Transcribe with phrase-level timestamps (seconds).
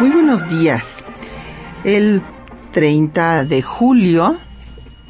[0.00, 1.04] Muy buenos días.
[1.84, 2.22] El
[2.72, 4.34] 30 de julio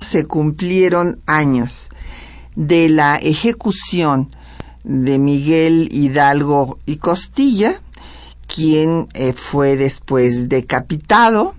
[0.01, 1.91] se cumplieron años
[2.57, 4.35] de la ejecución
[4.83, 7.81] de Miguel Hidalgo y Costilla,
[8.53, 11.55] quien eh, fue después decapitado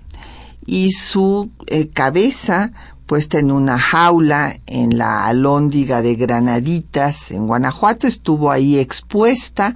[0.66, 2.72] y su eh, cabeza
[3.06, 9.74] puesta en una jaula en la alóndiga de Granaditas, en Guanajuato, estuvo ahí expuesta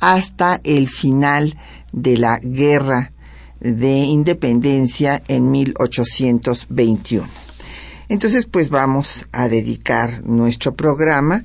[0.00, 1.56] hasta el final
[1.92, 3.12] de la guerra
[3.60, 7.26] de independencia en 1821.
[8.08, 11.44] Entonces, pues vamos a dedicar nuestro programa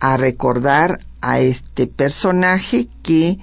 [0.00, 3.38] a recordar a este personaje que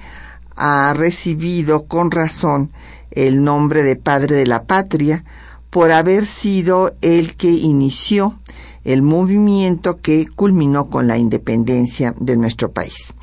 [0.55, 2.71] ha recibido con razón
[3.11, 5.23] el nombre de Padre de la Patria,
[5.69, 8.39] por haber sido el que inició
[8.83, 13.13] el movimiento que culminó con la independencia de nuestro país.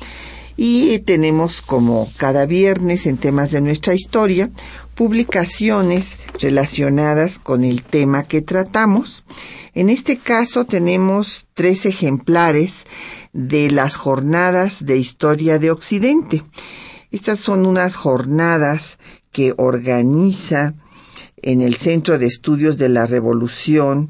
[0.57, 4.49] Y tenemos como cada viernes en temas de nuestra historia
[4.95, 9.25] publicaciones relacionadas con el tema que tratamos.
[9.73, 12.85] En este caso tenemos tres ejemplares
[13.33, 16.43] de las jornadas de historia de Occidente.
[17.11, 18.97] Estas son unas jornadas
[19.31, 20.75] que organiza
[21.41, 24.09] en el Centro de Estudios de la Revolución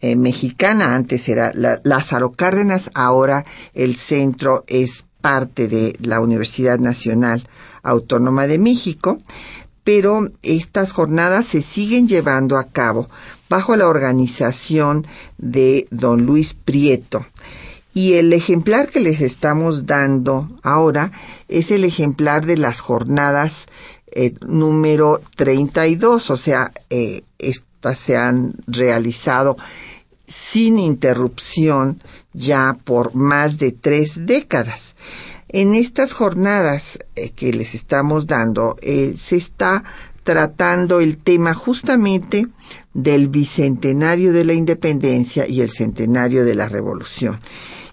[0.00, 1.52] eh, Mexicana, antes era
[1.84, 7.48] Lázaro Cárdenas, ahora el centro es parte de la Universidad Nacional
[7.82, 9.18] Autónoma de México,
[9.84, 13.08] pero estas jornadas se siguen llevando a cabo
[13.48, 15.06] bajo la organización
[15.38, 17.26] de don Luis Prieto.
[17.94, 21.12] Y el ejemplar que les estamos dando ahora
[21.48, 23.66] es el ejemplar de las jornadas
[24.14, 29.56] eh, número 32, o sea, eh, estas se han realizado
[30.26, 34.96] sin interrupción ya por más de tres décadas.
[35.48, 39.84] En estas jornadas eh, que les estamos dando, se está
[40.24, 42.46] tratando el tema justamente
[42.94, 47.40] del bicentenario de la independencia y el centenario de la revolución.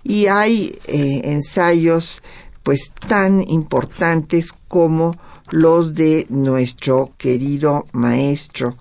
[0.04, 2.22] Y hay ensayos
[2.64, 5.18] pues tan importantes como
[5.52, 8.78] los de nuestro querido maestro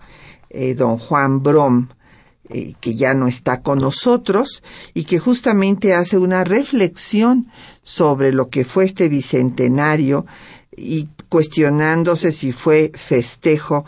[0.50, 1.88] eh, don Juan Brom,
[2.50, 4.62] eh, que ya no está con nosotros
[4.94, 7.48] y que justamente hace una reflexión
[7.82, 10.26] sobre lo que fue este bicentenario
[10.76, 13.84] y cuestionándose si fue festejo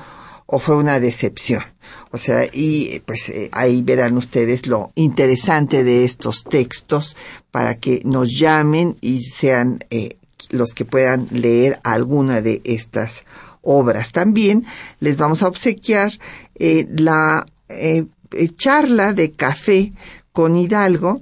[0.46, 1.62] o fue una decepción.
[2.10, 7.16] O sea, y pues eh, ahí verán ustedes lo interesante de estos textos
[7.50, 9.84] para que nos llamen y sean
[10.50, 13.24] los que puedan leer alguna de estas
[13.62, 14.12] obras.
[14.12, 14.64] También
[15.00, 16.12] les vamos a obsequiar
[16.54, 18.06] eh, la eh, eh,
[18.56, 19.92] charla de café
[20.32, 21.20] con Hidalgo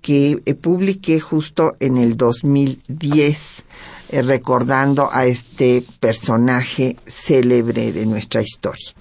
[0.00, 3.64] que publiqué justo en el 2010
[4.22, 8.94] recordando a este personaje célebre de nuestra historia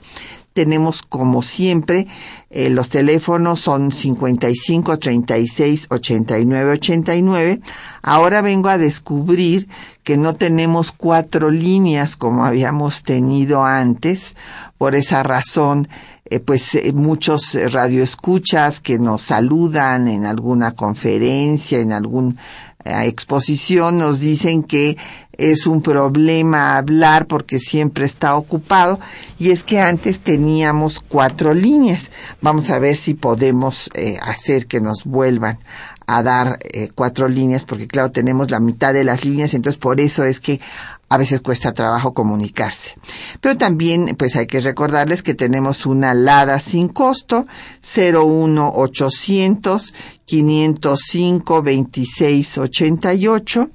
[0.54, 2.08] tenemos como siempre
[2.50, 7.60] eh, los teléfonos son 55 36 89 89.
[8.04, 9.68] Ahora vengo a descubrir
[10.04, 14.36] que no tenemos cuatro líneas como habíamos tenido antes.
[14.78, 15.88] Por esa razón,
[16.36, 22.38] eh, pues eh, muchos radioescuchas que nos saludan en alguna conferencia, en algún
[22.86, 24.98] exposición nos dicen que
[25.38, 29.00] es un problema hablar porque siempre está ocupado
[29.40, 32.12] y es que antes teníamos cuatro líneas.
[32.42, 35.58] Vamos a ver si podemos eh, hacer que nos vuelvan
[36.06, 40.02] a dar eh, cuatro líneas porque claro tenemos la mitad de las líneas entonces por
[40.02, 40.60] eso es que
[41.14, 42.96] a veces cuesta trabajo comunicarse.
[43.40, 47.46] Pero también pues hay que recordarles que tenemos una LADA sin costo
[47.84, 49.94] 01800
[50.26, 53.70] 505 2688.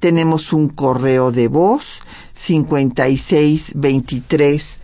[0.00, 2.00] Tenemos un correo de voz
[2.32, 4.80] 5623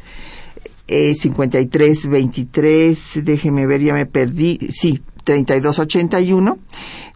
[0.86, 6.58] eh, 5323, déjeme ver, ya me perdí, sí, 3281,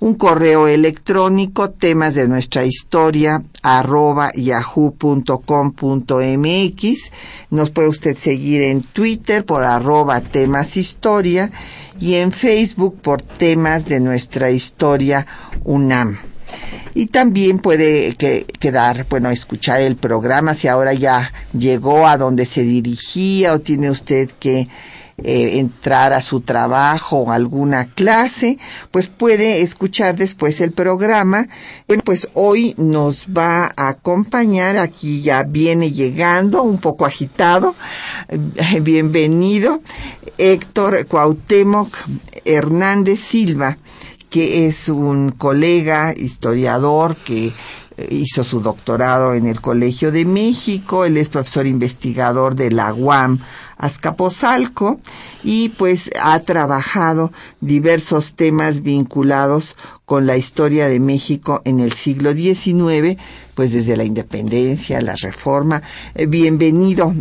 [0.01, 5.41] un correo electrónico, temas de nuestra historia, arroba yahoo.com.mx.
[7.51, 11.51] Nos puede usted seguir en Twitter por arroba temas historia
[12.01, 15.27] y en Facebook por temas de nuestra historia
[15.65, 16.19] UNAM.
[16.95, 22.63] y también puede quedar, bueno, escuchar el programa si ahora ya llegó a donde se
[22.63, 24.69] dirigía o tiene usted que
[25.25, 28.57] eh, entrar a su trabajo o alguna clase,
[28.93, 31.49] pues puede escuchar después el programa.
[31.89, 37.75] Bueno, pues hoy nos va a acompañar, aquí ya viene llegando, un poco agitado,
[38.83, 39.81] bienvenido,
[40.39, 41.97] Héctor Cuauhtémoc
[42.45, 43.77] Hernández Silva,
[44.31, 47.53] que es un colega historiador que
[48.11, 53.39] hizo su doctorado en el Colegio de México, él es profesor investigador de la UAM
[53.79, 55.01] Azcapotzalco
[55.45, 62.33] y pues ha trabajado diversos temas vinculados con la historia de México en el siglo
[62.33, 63.17] XIX,
[63.55, 65.83] pues desde la independencia, la reforma.
[66.15, 67.15] Eh, bienvenido,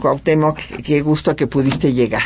[0.00, 2.22] Cuauhtémoc, qué gusto que pudiste llegar.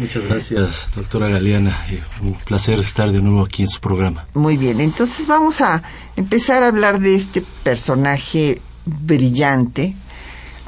[0.00, 1.86] Muchas gracias, doctora Galeana.
[2.22, 4.26] Un placer estar de nuevo aquí en su programa.
[4.32, 5.82] Muy bien, entonces vamos a
[6.16, 9.94] empezar a hablar de este personaje brillante.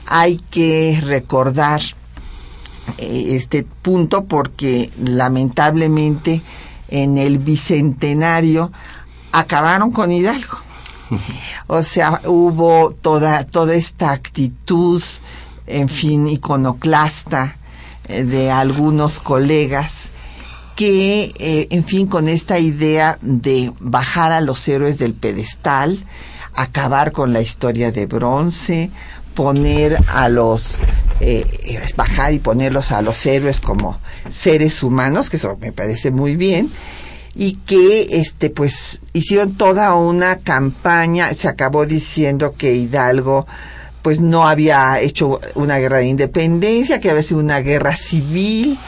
[0.06, 1.81] Hay que recordar
[2.99, 6.43] eh, este punto porque lamentablemente
[6.88, 8.70] en el bicentenario
[9.32, 10.58] acabaron con Hidalgo.
[11.69, 15.02] O sea, hubo toda, toda esta actitud,
[15.67, 17.62] en fin, iconoclasta eh,
[18.08, 19.93] de algunos colegas
[20.76, 26.02] que, eh, en fin, con esta idea de bajar a los héroes del pedestal,
[26.54, 28.90] acabar con la historia de bronce,
[29.34, 30.81] poner a los
[31.20, 31.44] eh,
[31.96, 33.99] bajar y ponerlos a los héroes como
[34.31, 36.70] seres humanos que eso me parece muy bien
[37.34, 41.32] y que este pues hicieron toda una campaña.
[41.32, 43.46] Se acabó diciendo que Hidalgo
[44.02, 48.78] pues no había hecho una guerra de independencia que había sido una guerra civil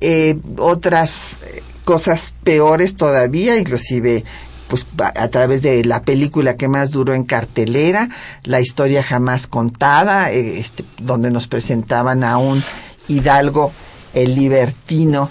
[0.00, 1.38] eh, otras
[1.84, 4.24] cosas peores todavía inclusive
[4.70, 4.86] pues
[5.16, 8.08] a través de la película que más duró en cartelera,
[8.44, 12.62] La historia jamás contada, eh, este, donde nos presentaban a un
[13.08, 13.72] Hidalgo
[14.14, 15.28] el libertino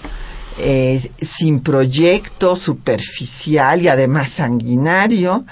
[0.59, 5.45] eh, sin proyecto, superficial y además sanguinario.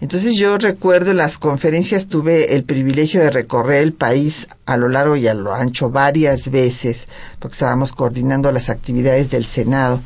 [0.00, 5.16] Entonces yo recuerdo las conferencias tuve el privilegio de recorrer el país a lo largo
[5.16, 7.08] y a lo ancho varias veces,
[7.38, 10.02] porque estábamos coordinando las actividades del Senado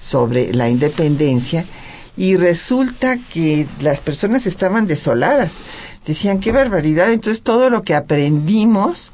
[0.00, 1.64] sobre la independencia
[2.16, 5.54] y resulta que las personas estaban desoladas.
[6.06, 9.10] Decían, qué barbaridad, entonces todo lo que aprendimos,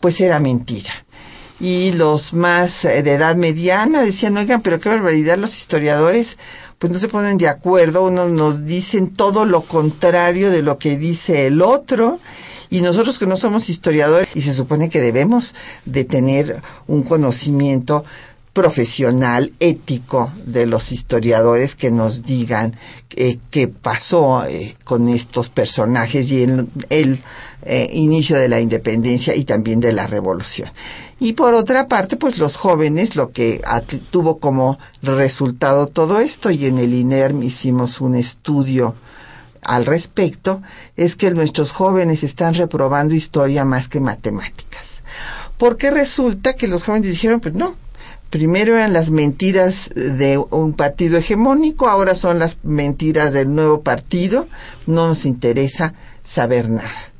[0.00, 0.92] pues era mentira.
[1.58, 6.36] Y los más eh, de edad mediana decían, oigan, pero qué barbaridad, los historiadores
[6.78, 10.98] pues no se ponen de acuerdo, unos nos dicen todo lo contrario de lo que
[10.98, 12.20] dice el otro,
[12.68, 18.04] y nosotros que no somos historiadores y se supone que debemos de tener un conocimiento
[18.56, 22.74] profesional, ético de los historiadores que nos digan
[23.14, 27.18] eh, qué pasó eh, con estos personajes y en el
[27.66, 30.70] eh, inicio de la independencia y también de la revolución.
[31.20, 33.60] Y por otra parte, pues los jóvenes, lo que
[34.10, 38.94] tuvo como resultado todo esto, y en el INERM hicimos un estudio
[39.60, 40.62] al respecto,
[40.96, 45.02] es que nuestros jóvenes están reprobando historia más que matemáticas.
[45.58, 47.76] Porque resulta que los jóvenes dijeron, pues no,
[48.30, 54.46] primero eran las mentiras de un partido hegemónico, ahora son las mentiras del nuevo partido,
[54.86, 57.10] no nos interesa saber nada.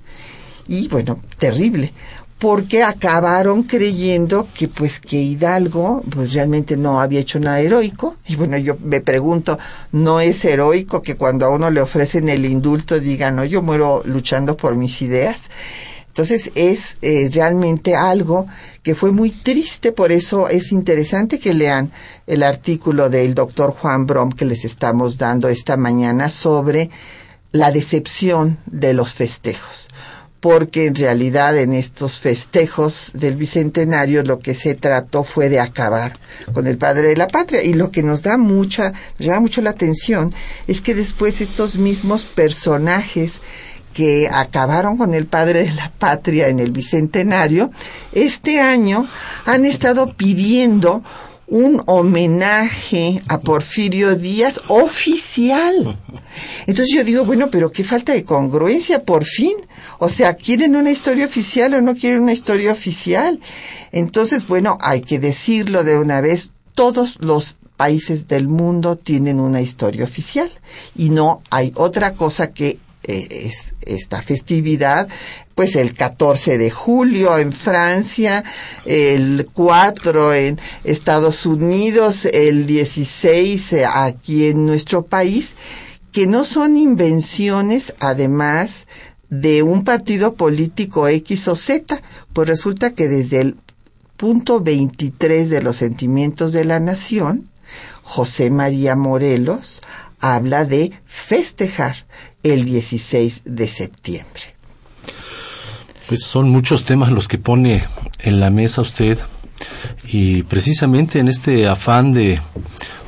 [0.69, 1.93] Y bueno, terrible,
[2.39, 8.37] porque acabaron creyendo que pues que Hidalgo pues realmente no había hecho nada heroico y
[8.37, 9.59] bueno yo me pregunto
[9.93, 14.03] no es heroico que cuando a uno le ofrecen el indulto digan no yo muero
[14.05, 15.45] luchando por mis ideas
[16.17, 18.47] entonces es eh, realmente algo
[18.83, 21.93] que fue muy triste, por eso es interesante que lean
[22.27, 26.89] el artículo del doctor Juan Brom que les estamos dando esta mañana sobre
[27.53, 29.89] la decepción de los festejos
[30.41, 36.19] porque en realidad en estos festejos del Bicentenario lo que se trató fue de acabar
[36.53, 37.65] con el padre de la patria.
[37.65, 40.33] Y lo que nos da mucha, nos llama mucho la atención
[40.69, 43.41] es que después estos mismos personajes
[43.97, 47.71] que acabaron con el padre de la patria en el Bicentenario,
[48.13, 49.07] este año
[49.47, 51.03] han estado pidiendo
[51.47, 55.97] un homenaje a Porfirio Díaz oficial.
[56.67, 59.57] Entonces yo digo, bueno, pero qué falta de congruencia, por fin.
[59.99, 63.41] O sea, ¿quieren una historia oficial o no quieren una historia oficial?
[63.93, 69.63] Entonces, bueno, hay que decirlo de una vez, todos los países del mundo tienen una
[69.63, 70.51] historia oficial
[70.95, 75.09] y no hay otra cosa que es, esta festividad,
[75.55, 78.45] pues el 14 de julio en Francia,
[78.85, 85.55] el 4 en Estados Unidos, el 16 aquí en nuestro país,
[86.13, 88.87] que no son invenciones, además,
[89.29, 92.01] de un partido político X o Z,
[92.33, 93.57] pues resulta que desde el
[94.17, 97.49] punto 23 de los sentimientos de la nación,
[98.03, 99.83] José María Morelos
[100.21, 102.07] habla de festejar
[102.53, 104.43] el 16 de septiembre.
[106.09, 107.85] Pues son muchos temas los que pone
[108.21, 109.19] en la mesa usted
[110.09, 112.41] y precisamente en este afán de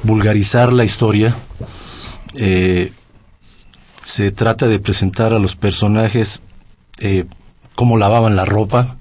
[0.02, 1.36] vulgarizar la historia,
[2.36, 2.92] eh,
[4.02, 6.40] se trata de presentar a los personajes
[7.00, 7.24] eh,
[7.74, 8.96] cómo lavaban la ropa,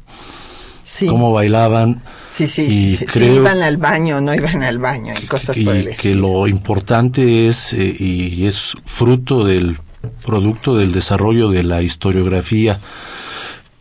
[1.07, 2.01] cómo bailaban.
[2.29, 6.13] Sí, sí, y iban al baño, no iban al baño y cosas por el que
[6.13, 9.77] lo importante es, eh, y es fruto del
[10.25, 12.79] producto del desarrollo de la historiografía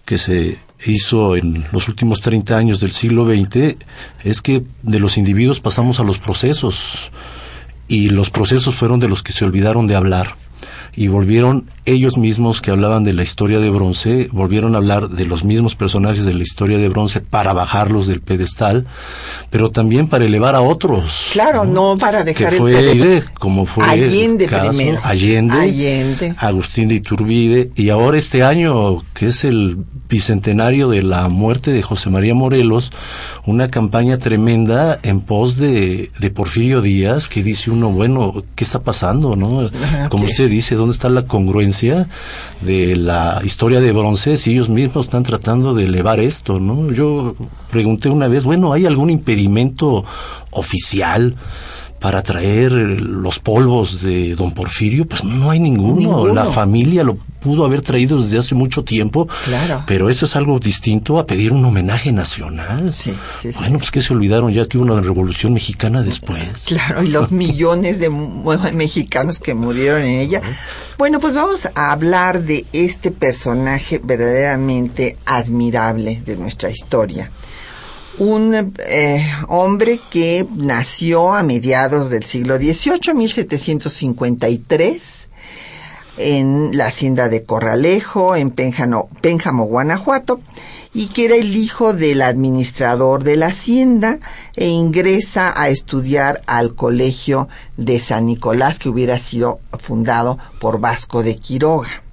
[0.04, 3.76] que se hizo en los últimos 30 años del siglo XX,
[4.24, 7.10] es que de los individuos pasamos a los procesos
[7.88, 10.36] y los procesos fueron de los que se olvidaron de hablar
[10.96, 15.24] y volvieron ellos mismos que hablaban de la historia de bronce, volvieron a hablar de
[15.24, 18.86] los mismos personajes de la historia de bronce para bajarlos del pedestal,
[19.50, 21.28] pero también para elevar a otros.
[21.32, 24.98] Claro, no, para dejar que fue como fue Allende primero.
[25.04, 29.76] Allende, Allende, Agustín de Iturbide, y ahora este año, que es el
[30.08, 32.90] bicentenario de la muerte de José María Morelos,
[33.44, 38.80] una campaña tremenda en pos de, de Porfirio Díaz, que dice uno, bueno, ¿qué está
[38.80, 39.36] pasando?
[39.36, 39.70] no
[40.08, 42.08] Como usted dice, ¿dónde está la congruencia?
[42.60, 46.90] de la historia de bronce si ellos mismos están tratando de elevar esto, ¿no?
[46.92, 47.34] Yo
[47.70, 50.04] pregunté una vez, bueno, ¿hay algún impedimento
[50.50, 51.36] oficial?
[51.98, 56.26] Para traer los polvos de don Porfirio, pues no hay ninguno.
[56.28, 59.28] La familia lo pudo haber traído desde hace mucho tiempo.
[59.44, 59.84] Claro.
[59.86, 62.90] Pero eso es algo distinto a pedir un homenaje nacional.
[62.90, 66.64] Sí, sí, bueno, pues que se olvidaron ya que hubo una revolución mexicana después.
[66.76, 70.42] Claro, y los millones de mexicanos que murieron en ella.
[70.98, 77.30] Bueno, pues vamos a hablar de este personaje verdaderamente admirable de nuestra historia
[78.18, 85.28] un eh, hombre que nació a mediados del siglo XVIII, 1753,
[86.18, 90.40] en la hacienda de Corralejo, en Pénjamo, Guanajuato,
[90.94, 94.18] y que era el hijo del administrador de la hacienda
[94.54, 101.22] e ingresa a estudiar al colegio de San Nicolás que hubiera sido fundado por Vasco
[101.22, 102.05] de Quiroga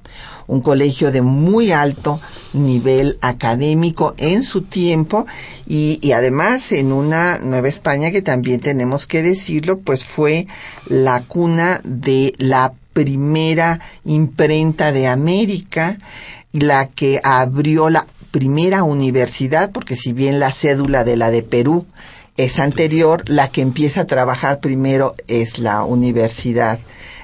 [0.48, 2.20] un colegio de muy alto
[2.54, 5.26] nivel académico en su tiempo
[5.68, 10.48] y, además en una Nueva España que también tenemos que decirlo, pues fue
[10.88, 15.98] la cuna de la primera imprenta de América,
[16.52, 21.86] la que abrió la primera universidad, porque si bien la cédula de la de Perú
[22.38, 26.80] es anterior, la que empieza a trabajar primero es la Universidad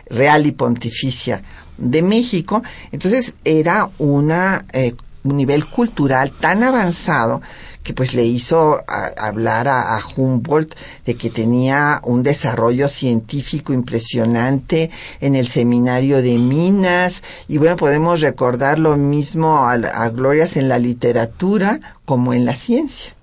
[0.09, 1.41] Real y Pontificia
[1.79, 2.63] de México.
[2.91, 7.41] Entonces era una, eh, un nivel cultural tan avanzado
[7.83, 8.83] que pues le hizo
[9.17, 17.23] hablar a, Humboldt de que tenía un desarrollo científico impresionante en el seminario de Minas
[17.47, 22.55] y bueno podemos recordar lo mismo a, a glorias en la literatura como en la
[22.55, 23.13] ciencia.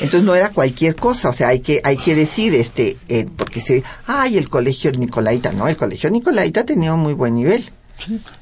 [0.00, 3.60] Entonces no era cualquier cosa, o sea, hay que, hay que decir, este, eh, porque
[3.60, 7.70] se, ay, el colegio Nicolaita, no, el colegio Nicolaita tenía un muy buen nivel.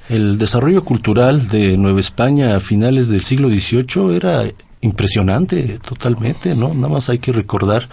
[0.09, 4.45] El desarrollo cultural de Nueva España a finales del siglo XVIII era
[4.83, 6.75] impresionante totalmente, ¿no?
[6.75, 7.87] Nada más hay que recordar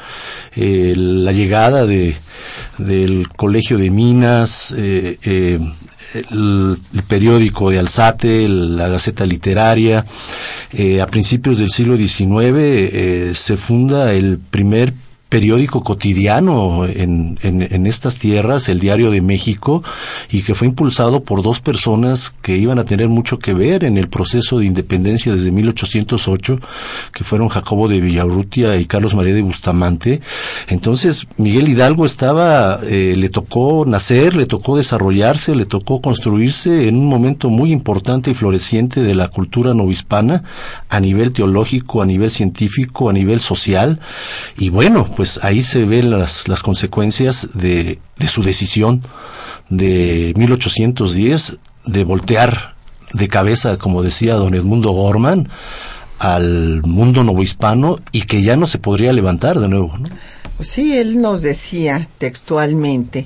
[0.55, 2.15] eh, la llegada de,
[2.77, 5.59] del Colegio de Minas, eh, eh,
[6.13, 6.77] el,
[7.07, 10.05] periódico de Alzate, la Gaceta Literaria.
[11.01, 14.93] a principios del siglo XIX se funda el primer
[15.33, 19.81] periódico cotidiano en, en, estas tierras, el Diario de México,
[20.29, 23.97] y que fue impulsado por dos personas que iban a tener mucho que ver en
[23.97, 26.59] el proceso de independencia desde 1808,
[27.11, 30.21] que fueron Jacobo de Villarrutia y Carlos María de Bustamante.
[30.67, 36.95] Entonces, Miguel Hidalgo estaba, eh, le tocó nacer, le tocó desarrollarse, le tocó construirse en
[36.95, 40.43] un momento muy importante y floreciente de la cultura novohispana,
[40.89, 43.99] a nivel teológico, a nivel científico, a nivel social,
[44.59, 49.01] y bueno, pues pues ahí se ven las, las consecuencias de, de su decisión
[49.69, 52.75] de 1810 de voltear
[53.13, 55.47] de cabeza, como decía don Edmundo Gorman,
[56.19, 59.97] al mundo novohispano y que ya no se podría levantar de nuevo.
[59.97, 60.09] ¿no?
[60.57, 63.25] Pues sí, él nos decía textualmente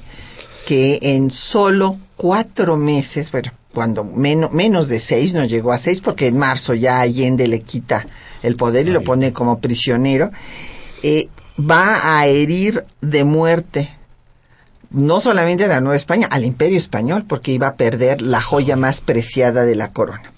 [0.68, 6.01] que en solo cuatro meses, bueno, cuando menos, menos de seis, no llegó a seis,
[6.01, 8.06] porque en marzo ya Allende le quita
[8.44, 10.30] el poder y lo pone como prisionero,
[11.01, 11.27] eh,
[11.60, 13.98] va a herir de muerte
[14.90, 18.76] no solamente a la Nueva España, al imperio español, porque iba a perder la joya
[18.76, 20.32] más preciada de la corona.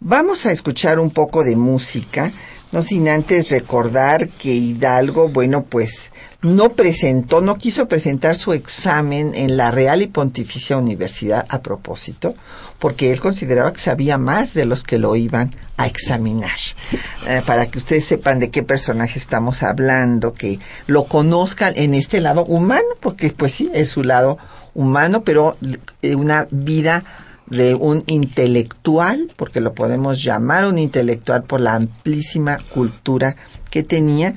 [0.00, 2.32] Vamos a escuchar un poco de música,
[2.72, 6.10] no sin antes recordar que Hidalgo, bueno, pues
[6.42, 12.34] no presentó, no quiso presentar su examen en la Real y Pontificia Universidad a propósito,
[12.80, 16.58] porque él consideraba que sabía más de los que lo iban a examinar.
[17.28, 22.20] Eh, para que ustedes sepan de qué personaje estamos hablando, que lo conozcan en este
[22.20, 24.38] lado humano, porque pues sí, es su lado
[24.74, 25.56] humano, pero
[26.02, 27.04] eh, una vida
[27.46, 33.36] de un intelectual, porque lo podemos llamar un intelectual por la amplísima cultura
[33.70, 34.34] que tenía,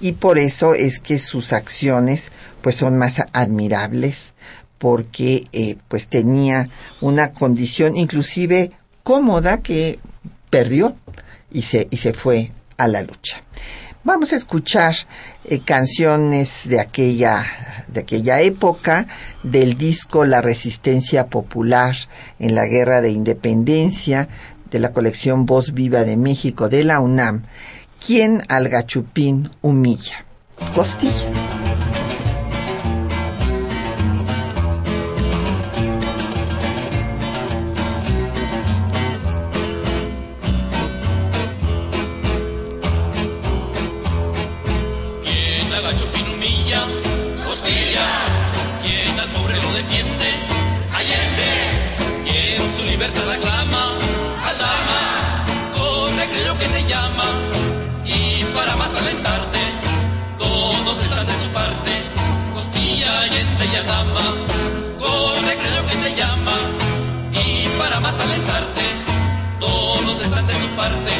[0.00, 4.34] y por eso es que sus acciones pues son más admirables,
[4.78, 6.68] porque eh, pues tenía
[7.00, 9.98] una condición inclusive cómoda que
[10.50, 10.96] perdió
[11.50, 13.42] y se, y se fue a la lucha.
[14.04, 14.94] Vamos a escuchar
[15.44, 17.44] eh, canciones de aquella,
[17.88, 19.08] de aquella época,
[19.42, 21.96] del disco La Resistencia Popular
[22.38, 24.28] en la Guerra de Independencia,
[24.70, 27.42] de la colección Voz Viva de México de la UNAM.
[28.04, 30.24] ¿Quién al gachupín humilla?
[30.74, 31.65] Costilla.
[70.76, 71.15] parte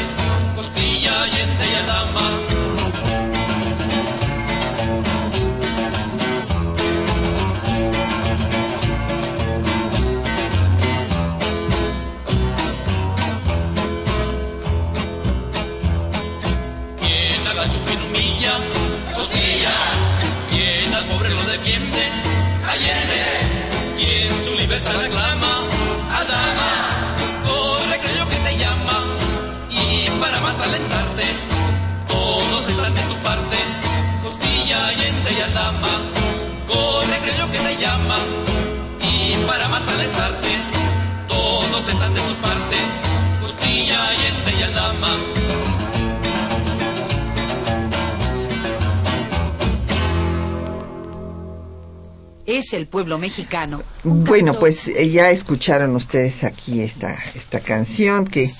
[52.73, 53.83] el pueblo mexicano.
[54.05, 58.51] Bueno, pues eh, ya escucharon ustedes aquí esta, esta canción que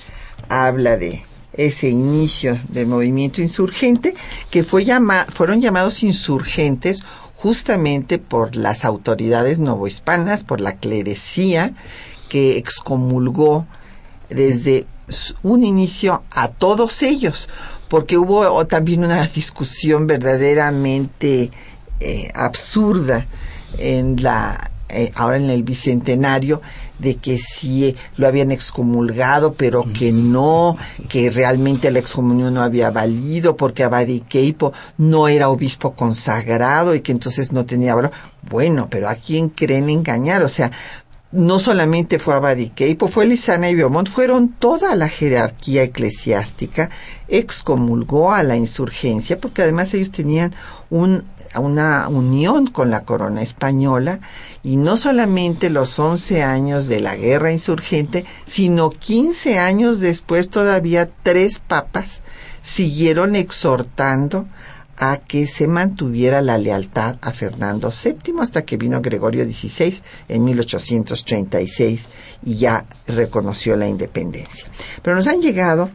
[0.49, 4.13] habla de ese inicio del movimiento insurgente,
[4.49, 7.01] que fue llama, fueron llamados insurgentes
[7.35, 11.73] justamente por las autoridades novohispanas, por la clerecía,
[12.29, 13.65] que excomulgó
[14.29, 14.85] desde
[15.43, 17.49] un inicio a todos ellos,
[17.87, 21.51] porque hubo también una discusión verdaderamente
[21.99, 23.25] eh, absurda
[23.77, 26.61] en la eh, ahora en el bicentenario
[26.97, 30.77] de que sí lo habían excomulgado, pero que no,
[31.09, 37.11] que realmente la excomunión no había valido porque Abadiqueipo no era obispo consagrado y que
[37.11, 38.11] entonces no tenía valor.
[38.49, 40.41] Bueno, pero ¿a quién creen engañar?
[40.43, 40.71] O sea,
[41.33, 46.89] no solamente fue Abadiqueipo, fue Lisana y Biomont, fueron toda la jerarquía eclesiástica,
[47.27, 50.55] excomulgó a la insurgencia, porque además ellos tenían
[50.89, 54.19] un una unión con la corona española
[54.63, 61.09] y no solamente los 11 años de la guerra insurgente, sino 15 años después todavía
[61.23, 62.21] tres papas
[62.61, 64.45] siguieron exhortando
[64.97, 70.43] a que se mantuviera la lealtad a Fernando VII hasta que vino Gregorio XVI en
[70.43, 72.07] 1836
[72.43, 74.65] y ya reconoció la independencia.
[75.03, 75.89] Pero nos han llegado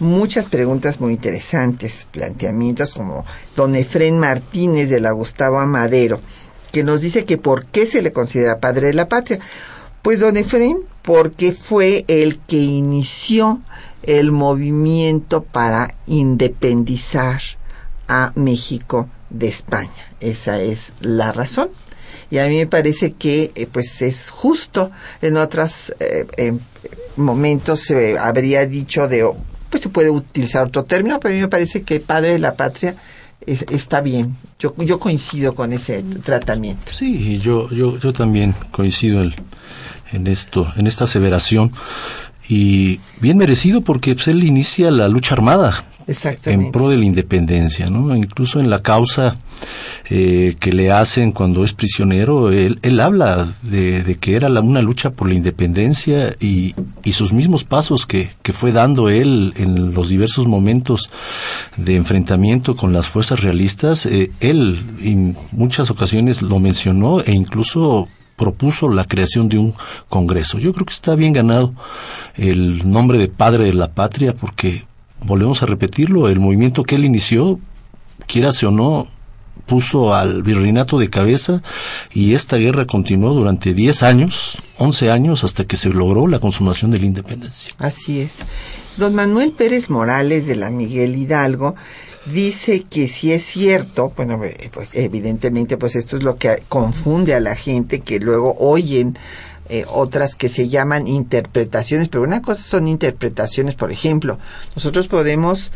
[0.00, 3.24] muchas preguntas muy interesantes, planteamientos como
[3.56, 6.20] don Efrén Martínez de la Gustavo Amadero,
[6.72, 9.38] que nos dice que por qué se le considera padre de la patria.
[10.02, 13.60] Pues don Efrén, porque fue el que inició
[14.02, 17.40] el movimiento para independizar
[18.08, 19.90] a México de España.
[20.20, 21.70] Esa es la razón.
[22.30, 24.90] Y a mí me parece que eh, pues es justo
[25.22, 26.52] en otros eh,
[27.16, 29.30] momentos se habría dicho de
[29.74, 32.54] pues se puede utilizar otro término, pero a mí me parece que padre de la
[32.54, 32.94] patria
[33.44, 34.36] está bien.
[34.56, 36.92] Yo, yo coincido con ese tratamiento.
[36.92, 39.28] Sí, yo, yo, yo también coincido
[40.12, 41.72] en, esto, en esta aseveración.
[42.48, 45.84] Y bien merecido porque pues, él inicia la lucha armada
[46.44, 48.14] en pro de la independencia, ¿no?
[48.14, 49.36] Incluso en la causa
[50.10, 55.10] eh, que le hacen cuando es prisionero, él, él habla de, que era una lucha
[55.10, 60.08] por la independencia y, y sus mismos pasos que, que, fue dando él en los
[60.08, 61.10] diversos momentos
[61.76, 68.08] de enfrentamiento con las fuerzas realistas, eh, él en muchas ocasiones lo mencionó e incluso
[68.36, 69.74] propuso la creación de un
[70.08, 70.58] congreso.
[70.58, 71.72] Yo creo que está bien ganado
[72.36, 74.84] el nombre de padre de la patria porque
[75.24, 77.58] volvemos a repetirlo, el movimiento que él inició,
[78.26, 79.06] quierase o no,
[79.66, 81.62] puso al virreinato de cabeza
[82.12, 86.90] y esta guerra continuó durante 10 años, 11 años, hasta que se logró la consumación
[86.90, 87.74] de la independencia.
[87.78, 88.38] Así es.
[88.96, 91.74] Don Manuel Pérez Morales de la Miguel Hidalgo
[92.26, 97.34] dice que si es cierto, bueno, eh, pues evidentemente pues esto es lo que confunde
[97.34, 99.16] a la gente que luego oyen
[99.68, 104.38] eh, otras que se llaman interpretaciones, pero una cosa son interpretaciones, por ejemplo,
[104.74, 105.72] nosotros podemos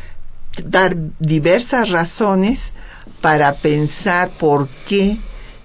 [0.64, 2.72] dar diversas razones
[3.20, 5.18] para pensar por qué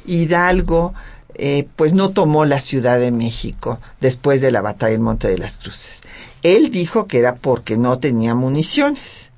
[0.05, 0.93] Hidalgo
[1.35, 5.37] eh, pues no tomó la Ciudad de México después de la batalla del Monte de
[5.37, 6.01] las Cruces.
[6.43, 9.31] Él dijo que era porque no tenía municiones.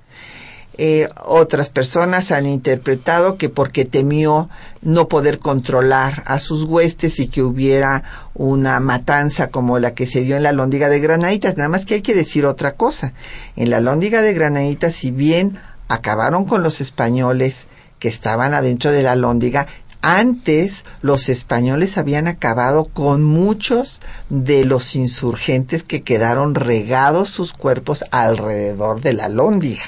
[0.78, 4.50] Eh, otras personas han interpretado que porque temió
[4.82, 10.22] no poder controlar a sus huestes y que hubiera una matanza como la que se
[10.22, 11.56] dio en la Lóndiga de Granaditas.
[11.58, 13.14] Nada más que hay que decir otra cosa.
[13.56, 15.58] En la Lóndiga de Granaditas, si bien
[15.88, 17.68] acabaron con los españoles
[18.00, 19.68] que estaban adentro de la Lóndiga,
[20.08, 28.06] antes los españoles habían acabado con muchos de los insurgentes que quedaron regados sus cuerpos
[28.12, 29.82] alrededor de la lóndiga.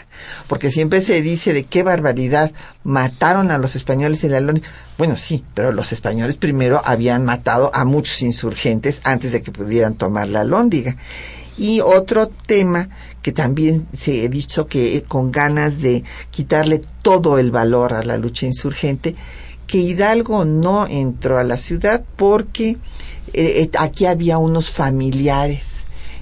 [0.48, 2.52] Porque siempre se dice de qué barbaridad
[2.84, 4.68] mataron a los españoles en la lóndiga.
[4.98, 9.94] Bueno, sí, pero los españoles primero habían matado a muchos insurgentes antes de que pudieran
[9.94, 10.96] tomar la lóndiga.
[11.60, 12.90] Y otro tema
[13.22, 18.18] que también se ha dicho que con ganas de quitarle todo el valor a la
[18.18, 19.16] lucha insurgente,
[19.68, 22.78] que Hidalgo no entró a la ciudad porque eh,
[23.34, 25.78] eh, aquí había unos familiares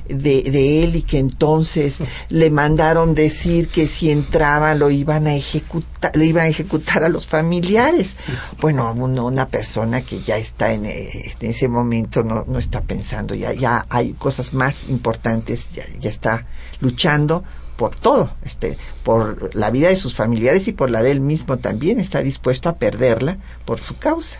[0.09, 1.97] de, de, él y que entonces
[2.29, 7.09] le mandaron decir que si entraba lo iban a ejecutar, le iban a ejecutar a
[7.09, 8.15] los familiares.
[8.59, 13.33] Bueno, una persona que ya está en, eh, en ese momento no, no, está pensando,
[13.33, 16.45] ya, ya hay cosas más importantes, ya, ya está
[16.81, 17.43] luchando
[17.75, 21.57] por todo, este, por la vida de sus familiares y por la de él mismo
[21.57, 24.39] también, está dispuesto a perderla por su causa.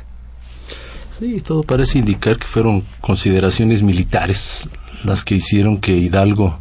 [1.19, 4.67] Sí, todo parece indicar que fueron consideraciones militares
[5.05, 6.57] las que hicieron que Hidalgo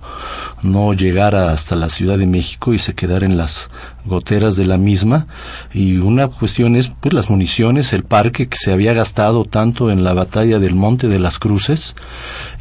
[0.62, 3.70] no llegara hasta la Ciudad de México y se quedara en las
[4.04, 5.26] goteras de la misma.
[5.72, 10.04] Y una cuestión es pues las municiones, el parque que se había gastado tanto en
[10.04, 11.96] la batalla del Monte de las Cruces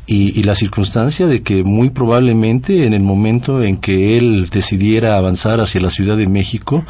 [0.05, 5.61] y, la circunstancia de que muy probablemente en el momento en que él decidiera avanzar
[5.61, 6.83] hacia la Ciudad de México,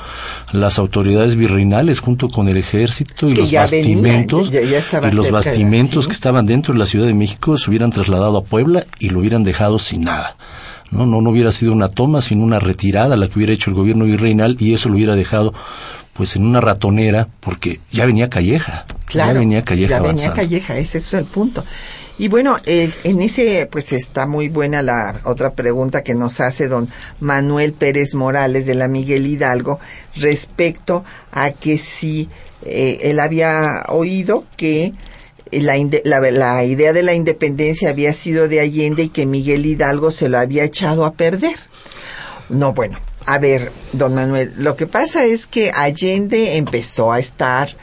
[0.52, 6.48] las autoridades virreinales junto con el ejército y los bastimentos y los bastimentos que estaban
[6.48, 9.78] dentro de la Ciudad de México se hubieran trasladado a Puebla y lo hubieran dejado
[9.78, 10.36] sin nada.
[10.90, 13.76] No, no, no hubiera sido una toma, sino una retirada la que hubiera hecho el
[13.76, 15.54] gobierno virreinal y eso lo hubiera dejado
[16.14, 18.86] pues en una ratonera porque ya venía Calleja.
[19.06, 19.98] Claro, ya venía Calleja.
[19.98, 21.64] Ya venía Calleja, ese es el punto.
[22.18, 26.68] Y bueno, eh, en ese, pues está muy buena la otra pregunta que nos hace
[26.68, 29.80] don Manuel Pérez Morales de la Miguel Hidalgo
[30.16, 32.30] respecto a que si
[32.66, 34.94] eh, él había oído que
[35.52, 35.76] la,
[36.32, 40.38] la, idea de la independencia había sido de Allende y que Miguel Hidalgo se lo
[40.38, 41.56] había echado a perder.
[42.50, 47.76] No, bueno, a ver, don Manuel, lo que pasa es que Allende empezó a estar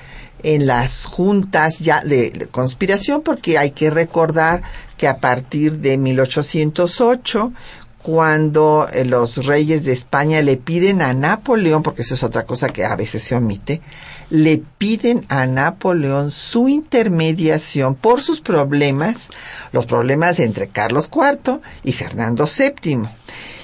[0.45, 4.63] en las juntas ya de, conspiración, porque hay que recordar
[4.97, 7.53] que a partir de 1808,
[8.03, 12.69] cuando eh, los reyes de España le piden a Napoleón, porque eso es otra cosa
[12.69, 13.81] que a veces se omite,
[14.31, 19.29] le piden a Napoleón su intermediación por sus problemas,
[19.73, 23.01] los problemas entre Carlos IV y Fernando VII.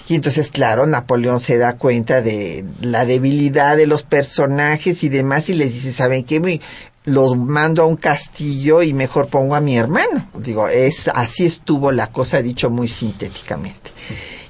[0.09, 5.49] Y entonces, claro, Napoleón se da cuenta de la debilidad de los personajes y demás
[5.49, 6.61] y les dice, ¿saben qué?
[7.05, 10.29] Los mando a un castillo y mejor pongo a mi hermano.
[10.35, 13.91] Digo, es así estuvo la cosa dicho muy sintéticamente.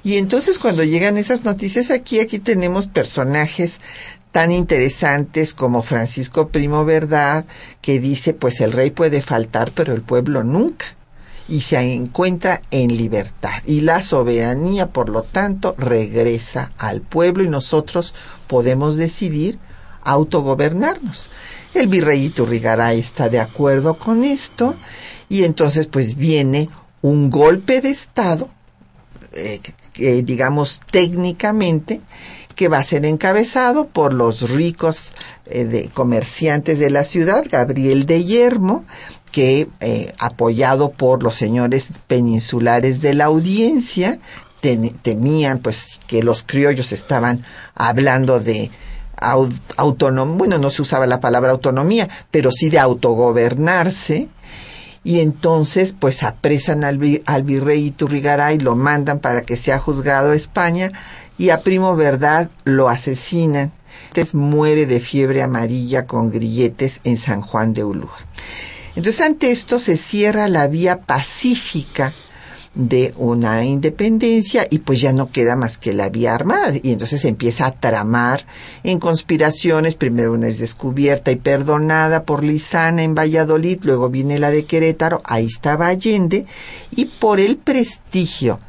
[0.02, 3.80] Y entonces cuando llegan esas noticias aquí, aquí tenemos personajes
[4.32, 7.46] tan interesantes como Francisco Primo Verdad,
[7.80, 10.96] que dice, pues el rey puede faltar, pero el pueblo nunca
[11.48, 13.62] y se encuentra en libertad.
[13.66, 18.14] Y la soberanía, por lo tanto, regresa al pueblo y nosotros
[18.46, 19.58] podemos decidir
[20.02, 21.30] autogobernarnos.
[21.74, 24.76] El virrey Iturrigaray está de acuerdo con esto
[25.28, 26.70] y entonces pues viene
[27.02, 28.48] un golpe de Estado,
[29.32, 29.60] eh,
[30.24, 32.00] digamos técnicamente,
[32.54, 35.12] que va a ser encabezado por los ricos
[35.44, 38.84] eh, de, comerciantes de la ciudad, Gabriel de Yermo,
[39.30, 44.18] que eh, apoyado por los señores peninsulares de la audiencia,
[44.60, 48.70] temían pues que los criollos estaban hablando de
[49.76, 54.28] autonomía, bueno, no se usaba la palabra autonomía, pero sí de autogobernarse,
[55.04, 60.36] y entonces pues apresan al, al virrey Iturrigaray, lo mandan para que sea juzgado a
[60.36, 60.90] España,
[61.38, 63.72] y a Primo Verdad lo asesinan.
[64.08, 68.18] Entonces muere de fiebre amarilla con grilletes en San Juan de Ulúa.
[68.96, 72.14] Entonces ante esto se cierra la vía pacífica
[72.74, 76.72] de una independencia y pues ya no queda más que la vía armada.
[76.82, 78.46] Y entonces empieza a tramar
[78.84, 84.50] en conspiraciones, primero una es descubierta y perdonada por Lizana en Valladolid, luego viene la
[84.50, 86.46] de Querétaro, ahí estaba Allende
[86.90, 88.60] y por el prestigio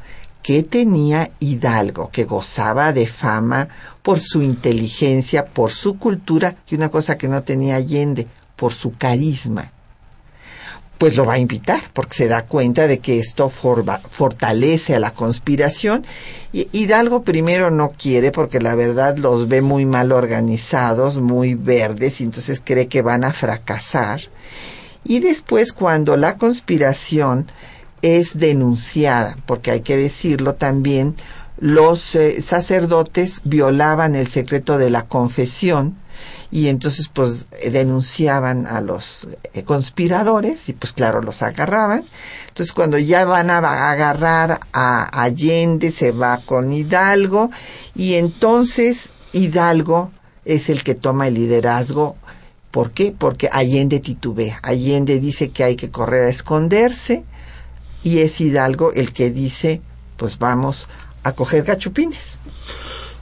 [0.42, 3.68] que tenía Hidalgo, que gozaba de fama
[4.02, 8.92] por su inteligencia, por su cultura y una cosa que no tenía Allende, por su
[8.92, 9.72] carisma
[10.98, 15.12] pues lo va a invitar, porque se da cuenta de que esto fortalece a la
[15.12, 16.04] conspiración.
[16.52, 22.20] Y Hidalgo primero no quiere, porque la verdad los ve muy mal organizados, muy verdes,
[22.20, 24.22] y entonces cree que van a fracasar.
[25.04, 27.46] Y después, cuando la conspiración
[28.02, 31.14] es denunciada, porque hay que decirlo también,
[31.58, 35.96] los eh, sacerdotes violaban el secreto de la confesión,
[36.50, 42.04] y entonces pues denunciaban a los eh, conspiradores y pues claro los agarraban.
[42.48, 43.58] Entonces cuando ya van a
[43.90, 47.50] agarrar a Allende se va con Hidalgo
[47.94, 50.10] y entonces Hidalgo
[50.44, 52.16] es el que toma el liderazgo.
[52.70, 53.14] ¿Por qué?
[53.16, 54.58] Porque Allende titubea.
[54.62, 57.24] Allende dice que hay que correr a esconderse
[58.02, 59.82] y es Hidalgo el que dice
[60.16, 60.88] pues vamos
[61.22, 62.38] a coger gachupines.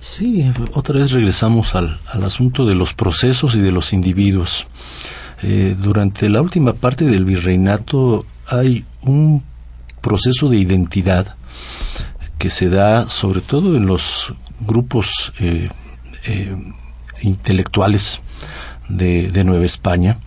[0.00, 4.66] Sí, otra vez regresamos al, asunto de los procesos y de los individuos.
[5.42, 9.42] Eh, durante la última parte del virreinato hay un
[10.00, 11.34] proceso de identidad
[12.38, 15.68] que se da sobre todo en los grupos eh,
[16.26, 16.56] eh,
[17.22, 18.20] intelectuales
[18.88, 20.18] de, de, Nueva España,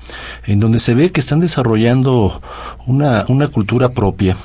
[0.46, 2.42] en donde se ve que están desarrollando
[2.86, 4.36] una, una cultura propia,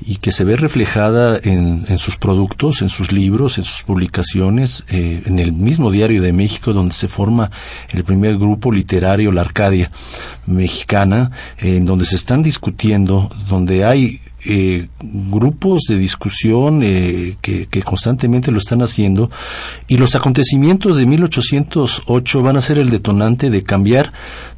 [0.00, 4.84] y que se ve reflejada en, en, sus productos, en sus libros, en sus publicaciones,
[4.88, 7.50] eh, en el mismo Diario de México donde se forma
[7.90, 9.90] el primer grupo literario, la Arcadia
[10.46, 18.50] mexicana, en donde se están discutiendo, donde hay eh, grupos de discusión eh, que, constantemente
[18.50, 19.30] lo están haciendo
[19.88, 24.12] y los acontecimientos de 1808 van a ser el detonante de cambiar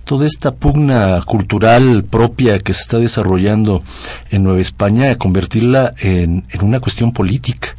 [0.05, 3.83] toda esta pugna cultural propia que se está desarrollando
[4.31, 7.77] en Nueva España, a convertirla en una cuestión política,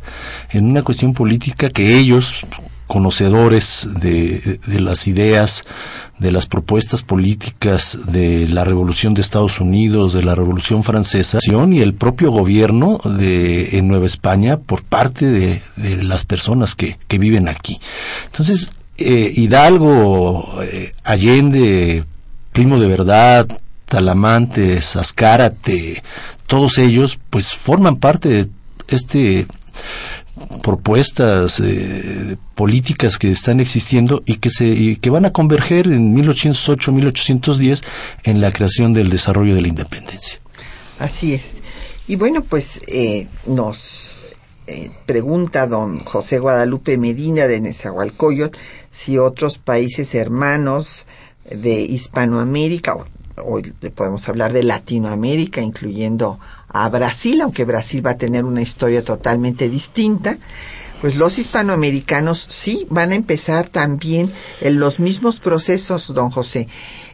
[0.51, 2.45] en una cuestión política que ellos,
[2.87, 5.65] conocedores de, de, las ideas,
[6.17, 11.81] de las propuestas políticas de la Revolución de Estados Unidos, de la Revolución Francesa y
[11.81, 17.17] el propio gobierno de en Nueva España por parte de, de las personas que, que,
[17.19, 17.79] viven aquí.
[18.25, 22.03] Entonces, eh, Hidalgo, eh, Allende,
[22.53, 23.47] Primo de Verdad,
[23.85, 26.03] Talamante, Sascárate,
[26.47, 28.49] todos ellos pues forman parte de
[28.87, 29.45] este
[30.61, 37.83] propuestas eh, políticas que están existiendo y que se que van a converger en 1808-1810
[38.23, 40.39] en la creación del desarrollo de la independencia.
[40.99, 41.57] Así es.
[42.07, 44.15] Y bueno, pues eh, nos
[44.65, 48.57] eh, pregunta don José Guadalupe Medina de Nezahualcóyotl
[48.91, 51.05] si otros países hermanos
[51.49, 52.97] de Hispanoamérica,
[53.43, 59.03] hoy podemos hablar de Latinoamérica, incluyendo a Brasil, aunque Brasil va a tener una historia
[59.03, 60.37] totalmente distinta,
[61.01, 66.67] pues los hispanoamericanos sí van a empezar también en los mismos procesos, don José.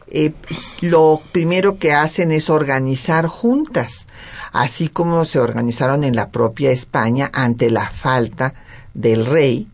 [0.08, 0.32] Eh,
[0.80, 4.06] lo primero que hacen es organizar juntas,
[4.52, 8.54] así como se organizaron en la propia España ante la falta
[8.94, 9.68] del rey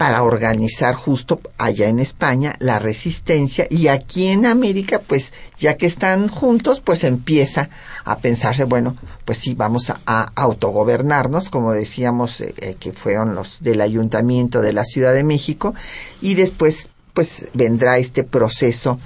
[0.00, 3.66] para organizar justo allá en España la resistencia.
[3.68, 7.68] Y aquí en América pues ya que están juntos pues empieza
[8.06, 13.60] a pensarse bueno pues sí vamos a, autogobernarnos como decíamos eh, eh, que fueron los
[13.60, 15.74] del ayuntamiento de la Ciudad de México.
[16.22, 18.98] Y después pues vendrá este proceso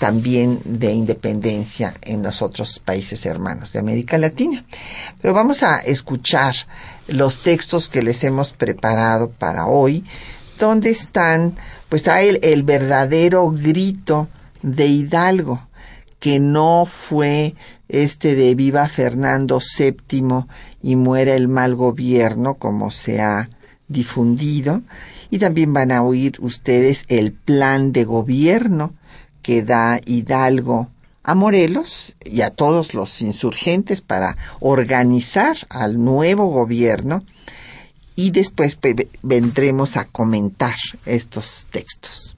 [0.00, 4.64] también de independencia en los otros países hermanos de América Latina.
[5.22, 6.56] Pero vamos a escuchar
[7.06, 10.02] los textos que les hemos preparado para hoy
[10.60, 11.56] ¿dónde están?
[11.88, 14.28] Pues está el, el verdadero grito
[14.62, 15.66] de Hidalgo,
[16.20, 17.56] que no fue
[17.88, 20.44] este de viva Fernando VII
[20.82, 23.48] y muera el mal gobierno, como se ha
[23.88, 24.82] difundido,
[25.30, 28.94] Y también van a oír ustedes el plan de gobierno
[29.42, 30.88] que da Hidalgo
[31.24, 37.24] a Morelos y a todos los insurgentes para organizar al nuevo gobierno
[38.22, 38.78] y después
[39.22, 40.74] vendremos a comentar
[41.06, 42.36] estos textos.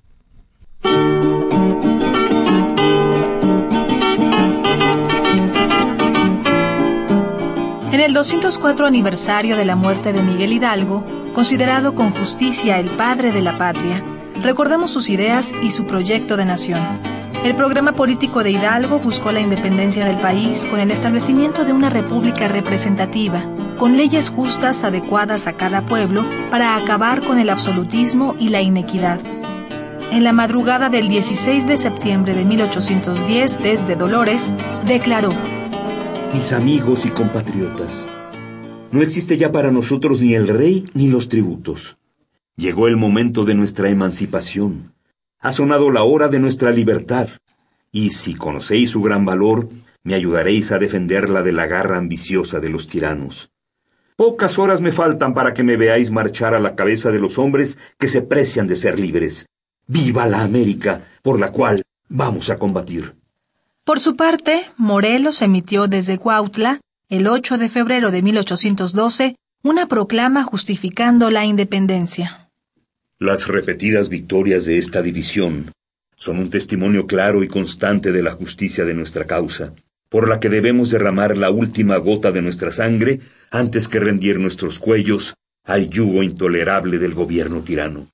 [7.90, 13.32] En el 204 aniversario de la muerte de Miguel Hidalgo, considerado con justicia el padre
[13.32, 14.04] de la patria,
[14.40, 17.21] recordamos sus ideas y su proyecto de nación.
[17.44, 21.90] El programa político de Hidalgo buscó la independencia del país con el establecimiento de una
[21.90, 23.44] república representativa,
[23.78, 29.18] con leyes justas adecuadas a cada pueblo para acabar con el absolutismo y la inequidad.
[30.12, 34.54] En la madrugada del 16 de septiembre de 1810, desde Dolores,
[34.86, 35.32] declaró,
[36.32, 38.06] mis amigos y compatriotas,
[38.92, 41.96] no existe ya para nosotros ni el rey ni los tributos.
[42.56, 44.91] Llegó el momento de nuestra emancipación.
[45.42, 47.28] Ha sonado la hora de nuestra libertad.
[47.90, 49.68] Y si conocéis su gran valor,
[50.04, 53.50] me ayudaréis a defenderla de la garra ambiciosa de los tiranos.
[54.14, 57.78] Pocas horas me faltan para que me veáis marchar a la cabeza de los hombres
[57.98, 59.46] que se precian de ser libres.
[59.88, 63.16] ¡Viva la América, por la cual vamos a combatir!
[63.82, 70.44] Por su parte, Morelos emitió desde Cuautla, el 8 de febrero de 1812, una proclama
[70.44, 72.41] justificando la independencia.
[73.22, 75.70] Las repetidas victorias de esta división
[76.16, 79.74] son un testimonio claro y constante de la justicia de nuestra causa,
[80.08, 83.20] por la que debemos derramar la última gota de nuestra sangre
[83.52, 88.08] antes que rendir nuestros cuellos al yugo intolerable del gobierno tirano.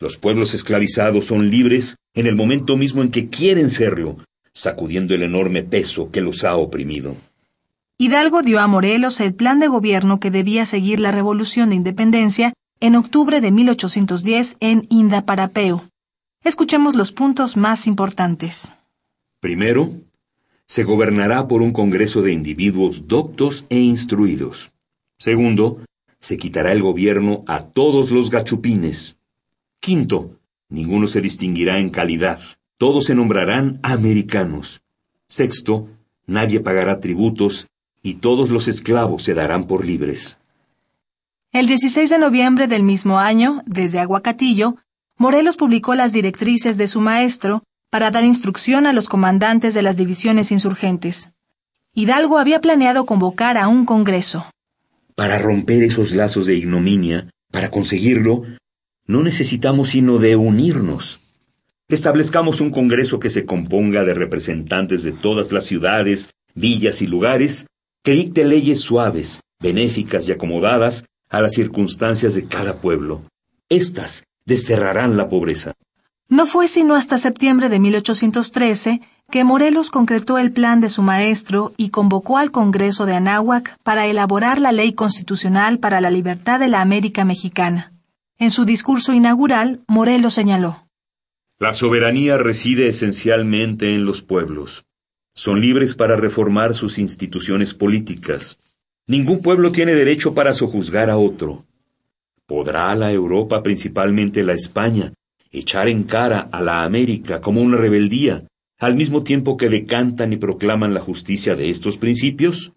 [0.00, 4.16] Los pueblos esclavizados son libres en el momento mismo en que quieren serlo,
[4.54, 7.18] sacudiendo el enorme peso que los ha oprimido.
[7.98, 12.54] Hidalgo dio a Morelos el plan de gobierno que debía seguir la Revolución de Independencia
[12.80, 15.84] en octubre de 1810 en Indaparapeo.
[16.44, 18.72] Escuchemos los puntos más importantes.
[19.40, 19.92] Primero,
[20.66, 24.70] se gobernará por un Congreso de individuos doctos e instruidos.
[25.18, 25.80] Segundo,
[26.20, 29.16] se quitará el gobierno a todos los gachupines.
[29.80, 30.38] Quinto,
[30.68, 32.40] ninguno se distinguirá en calidad
[32.78, 34.82] todos se nombrarán americanos.
[35.26, 35.88] Sexto,
[36.26, 37.66] nadie pagará tributos
[38.02, 40.38] y todos los esclavos se darán por libres.
[41.50, 44.76] El 16 de noviembre del mismo año, desde Aguacatillo,
[45.16, 49.96] Morelos publicó las directrices de su maestro para dar instrucción a los comandantes de las
[49.96, 51.30] divisiones insurgentes.
[51.94, 54.44] Hidalgo había planeado convocar a un congreso.
[55.14, 58.42] Para romper esos lazos de ignominia, para conseguirlo,
[59.06, 61.20] no necesitamos sino de unirnos.
[61.88, 67.66] Establezcamos un Congreso que se componga de representantes de todas las ciudades, villas y lugares,
[68.04, 73.22] que dicte leyes suaves, benéficas y acomodadas a las circunstancias de cada pueblo.
[73.68, 75.74] Estas desterrarán la pobreza.
[76.28, 81.72] No fue sino hasta septiembre de 1813 que Morelos concretó el plan de su maestro
[81.76, 86.68] y convocó al Congreso de Anáhuac para elaborar la ley constitucional para la libertad de
[86.68, 87.92] la América mexicana.
[88.38, 90.88] En su discurso inaugural, Morelos señaló
[91.60, 94.84] la soberanía reside esencialmente en los pueblos.
[95.34, 98.60] Son libres para reformar sus instituciones políticas.
[99.08, 101.64] Ningún pueblo tiene derecho para sojuzgar a otro.
[102.44, 105.14] ¿Podrá la Europa, principalmente la España,
[105.50, 108.46] echar en cara a la América como una rebeldía,
[108.78, 112.74] al mismo tiempo que decantan y proclaman la justicia de estos principios?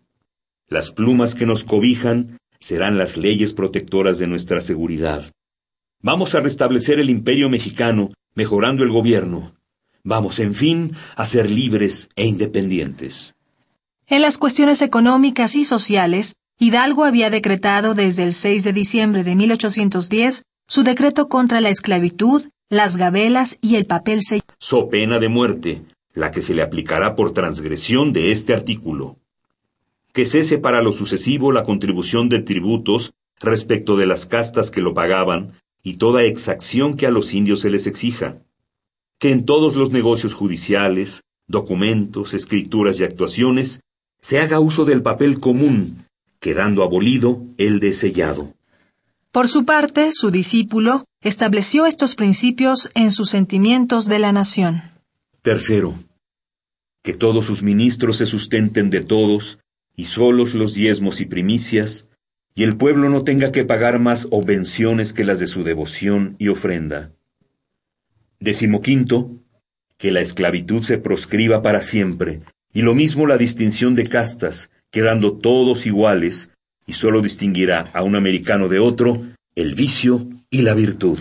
[0.70, 5.30] Las plumas que nos cobijan serán las leyes protectoras de nuestra seguridad.
[6.02, 9.54] Vamos a restablecer el imperio mexicano mejorando el gobierno.
[10.02, 13.36] Vamos, en fin, a ser libres e independientes.
[14.12, 19.38] En las cuestiones económicas y sociales, Hidalgo había decretado desde el 6 de diciembre de
[19.38, 24.54] 1810 su decreto contra la esclavitud, las gabelas y el papel sellado.
[24.60, 29.16] So pena de muerte, la que se le aplicará por transgresión de este artículo.
[30.12, 34.94] Que cese para lo sucesivo la contribución de tributos respecto de las castas que lo
[34.94, 35.54] pagaban,
[35.84, 38.40] y toda exacción que a los indios se les exija,
[39.20, 43.80] que en todos los negocios judiciales, documentos, escrituras y actuaciones
[44.22, 46.06] se haga uso del papel común,
[46.40, 48.54] quedando abolido el de sellado.
[49.32, 54.84] Por su parte, su discípulo estableció estos principios en sus sentimientos de la nación.
[55.42, 55.96] Tercero,
[57.04, 59.60] que todos sus ministros se sustenten de todos,
[59.96, 62.08] y solos los diezmos y primicias,
[62.54, 66.50] y el pueblo no tenga que pagar más obvenciones que las de su devoción y
[66.50, 67.12] ofrenda.
[68.40, 69.32] Decimoquinto,
[69.98, 72.42] que la esclavitud se proscriba para siempre,
[72.74, 76.50] y lo mismo la distinción de castas, quedando todos iguales,
[76.86, 79.22] y sólo distinguirá a un americano de otro
[79.56, 81.20] el vicio y la virtud.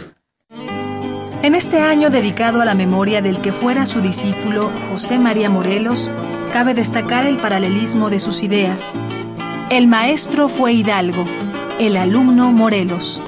[1.42, 6.12] En este año dedicado a la memoria del que fuera su discípulo José María Morelos,
[6.52, 8.98] cabe destacar el paralelismo de sus ideas.
[9.70, 11.24] El maestro fue Hidalgo,
[11.78, 13.22] el alumno Morelos.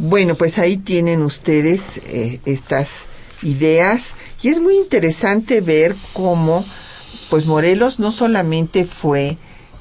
[0.00, 3.06] Bueno, pues ahí tienen ustedes eh, estas
[3.42, 6.64] ideas y es muy interesante ver cómo
[7.28, 9.36] pues Morelos no solamente fue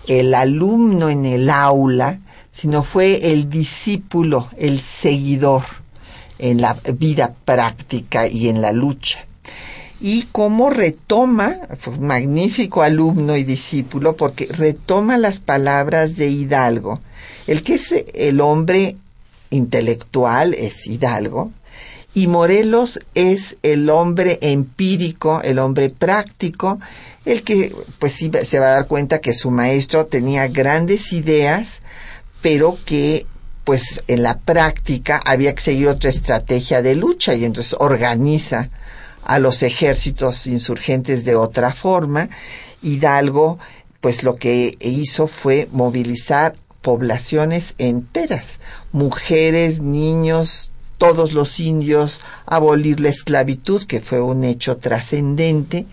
[0.08, 2.20] el alumno en el aula,
[2.52, 5.66] sino fue el discípulo, el seguidor
[6.40, 9.20] en la vida práctica y en la lucha.
[10.02, 11.58] Y cómo retoma,
[12.00, 17.02] magnífico alumno y discípulo, porque retoma las palabras de Hidalgo.
[17.46, 18.96] El que es el hombre
[19.50, 21.52] intelectual es Hidalgo,
[22.14, 26.80] y Morelos es el hombre empírico, el hombre práctico,
[27.26, 31.82] el que pues sí se va a dar cuenta que su maestro tenía grandes ideas,
[32.42, 33.28] pero que
[33.66, 38.70] pues en la práctica había que seguir otra estrategia de lucha y entonces organiza
[39.24, 42.30] a los ejércitos insurgentes de otra forma.
[42.82, 43.60] Hidalgo
[44.02, 48.60] pues lo que hizo fue movilizar poblaciones enteras,
[48.92, 55.86] mujeres, niños, todos los indios, abolir la esclavitud, que fue un hecho trascendente,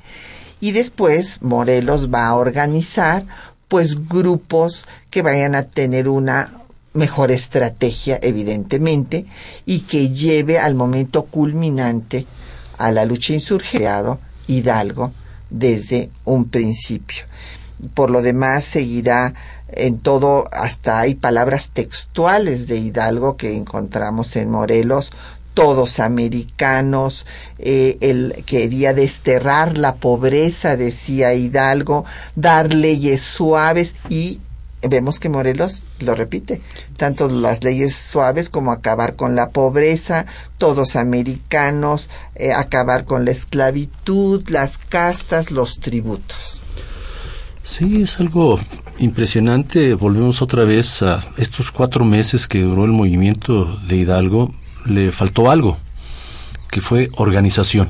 [0.61, 3.24] y después Morelos va a organizar
[3.68, 6.61] pues grupos que vayan a tener una
[6.95, 9.26] mejor estrategia, evidentemente,
[9.66, 12.26] y que lleve al momento culminante
[12.78, 15.12] a la lucha insurgente Hidalgo
[15.51, 17.24] desde un principio.
[17.95, 19.34] Por lo demás, seguirá
[19.68, 25.12] en todo, hasta hay palabras textuales de Hidalgo que encontramos en Morelos,
[25.54, 27.26] todos americanos,
[27.58, 32.04] eh, quería desterrar la pobreza, decía Hidalgo,
[32.34, 34.40] dar leyes suaves y
[34.82, 36.60] vemos que Morelos lo repite,
[36.96, 40.26] tanto las leyes suaves como acabar con la pobreza,
[40.58, 46.62] todos americanos, eh, acabar con la esclavitud, las castas, los tributos.
[47.62, 48.58] Sí, es algo
[48.99, 49.95] impresionante.
[49.95, 54.53] Volvemos otra vez a estos cuatro meses que duró el movimiento de Hidalgo.
[54.86, 55.78] Le faltó algo,
[56.70, 57.88] que fue organización.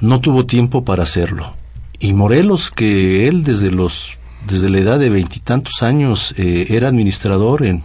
[0.00, 1.54] No tuvo tiempo para hacerlo.
[1.98, 7.64] Y Morelos, que él desde los desde la edad de veintitantos años eh, era administrador
[7.64, 7.82] en,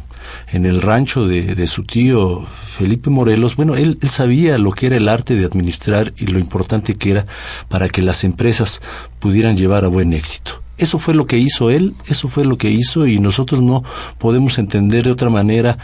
[0.51, 4.87] en el rancho de, de, su tío Felipe Morelos, bueno, él, él, sabía lo que
[4.87, 7.25] era el arte de administrar y lo importante que era
[7.69, 8.81] para que las empresas
[9.19, 10.61] pudieran llevar a buen éxito.
[10.79, 13.83] Eso fue lo que hizo él, eso fue lo que hizo y nosotros no
[14.17, 15.77] podemos entender de otra manera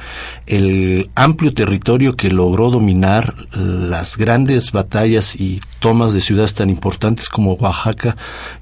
[0.47, 7.27] el amplio territorio que logró dominar las grandes batallas y tomas de ciudades tan importantes
[7.27, 8.15] como Oaxaca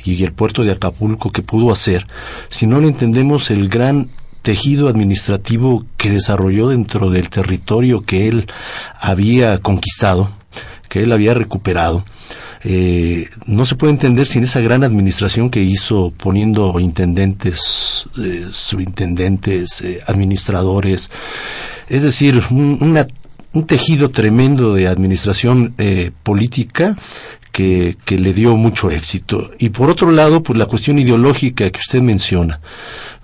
[0.03, 2.07] y el puerto de Acapulco que pudo hacer,
[2.49, 4.09] si no le entendemos el gran
[4.41, 8.47] tejido administrativo que desarrolló dentro del territorio que él
[8.99, 10.29] había conquistado,
[10.89, 12.03] que él había recuperado
[12.65, 19.81] eh, no se puede entender sin esa gran administración que hizo poniendo intendentes, eh, subintendentes,
[19.81, 21.11] eh, administradores,
[21.89, 23.05] es decir, un,
[23.53, 26.97] un, tejido tremendo de administración eh, política
[27.51, 29.51] que, que, le dio mucho éxito.
[29.59, 32.61] Y por otro lado, pues la cuestión ideológica que usted menciona.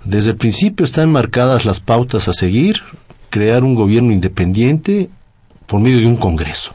[0.04, 2.82] Desde el principio están marcadas las pautas a seguir,
[3.30, 5.08] crear un gobierno independiente
[5.66, 6.74] por medio de un Congreso.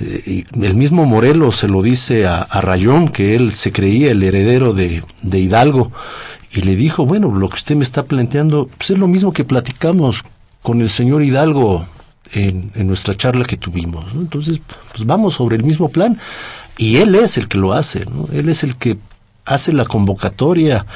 [0.00, 4.72] Eh, el mismo Morelos se lo dice a, Rayón, que él se creía el heredero
[4.72, 5.92] de, Hidalgo,
[6.52, 9.44] y le dijo, bueno, lo que usted me está planteando pues es lo mismo que
[9.44, 10.22] platicamos
[10.62, 11.86] con el señor Hidalgo
[12.32, 14.06] en, en nuestra charla que tuvimos.
[14.14, 14.60] Entonces,
[14.92, 16.18] pues vamos sobre el mismo plan,
[16.76, 18.28] y él es el que lo hace, ¿no?
[18.32, 18.98] él es el que
[19.44, 20.86] hace la convocatoria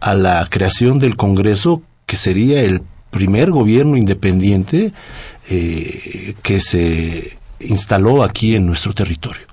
[0.00, 4.92] a la creación del Congreso, que sería el primer gobierno independiente
[5.48, 9.46] eh, que se instaló aquí en nuestro territorio.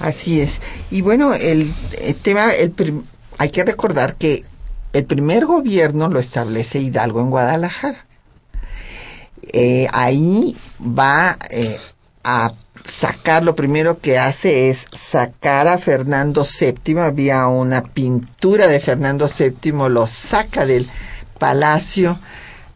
[0.00, 0.60] Así es.
[0.90, 1.72] Y bueno, el,
[2.22, 2.72] tema, el
[3.38, 4.44] hay que recordar que
[4.92, 8.04] el primer gobierno lo establece Hidalgo en Guadalajara.
[9.52, 11.78] Eh, ahí va eh,
[12.22, 12.52] a
[12.86, 19.28] sacar, lo primero que hace es sacar a Fernando VII, había una pintura de Fernando
[19.28, 20.88] VII, lo saca del
[21.38, 22.18] palacio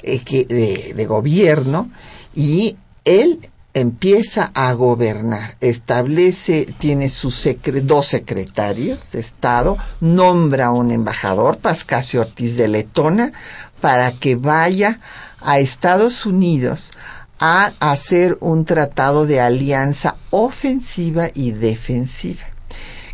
[0.02, 1.90] eh, que, de, de, gobierno
[2.34, 7.48] y él empieza a gobernar, establece, tiene sus
[7.82, 13.32] dos secretarios de Estado, nombra un embajador, Pascasio Ortiz de Letona,
[13.80, 15.00] para que vaya
[15.40, 16.90] a Estados Unidos
[17.38, 22.44] a hacer un tratado de alianza ofensiva y defensiva.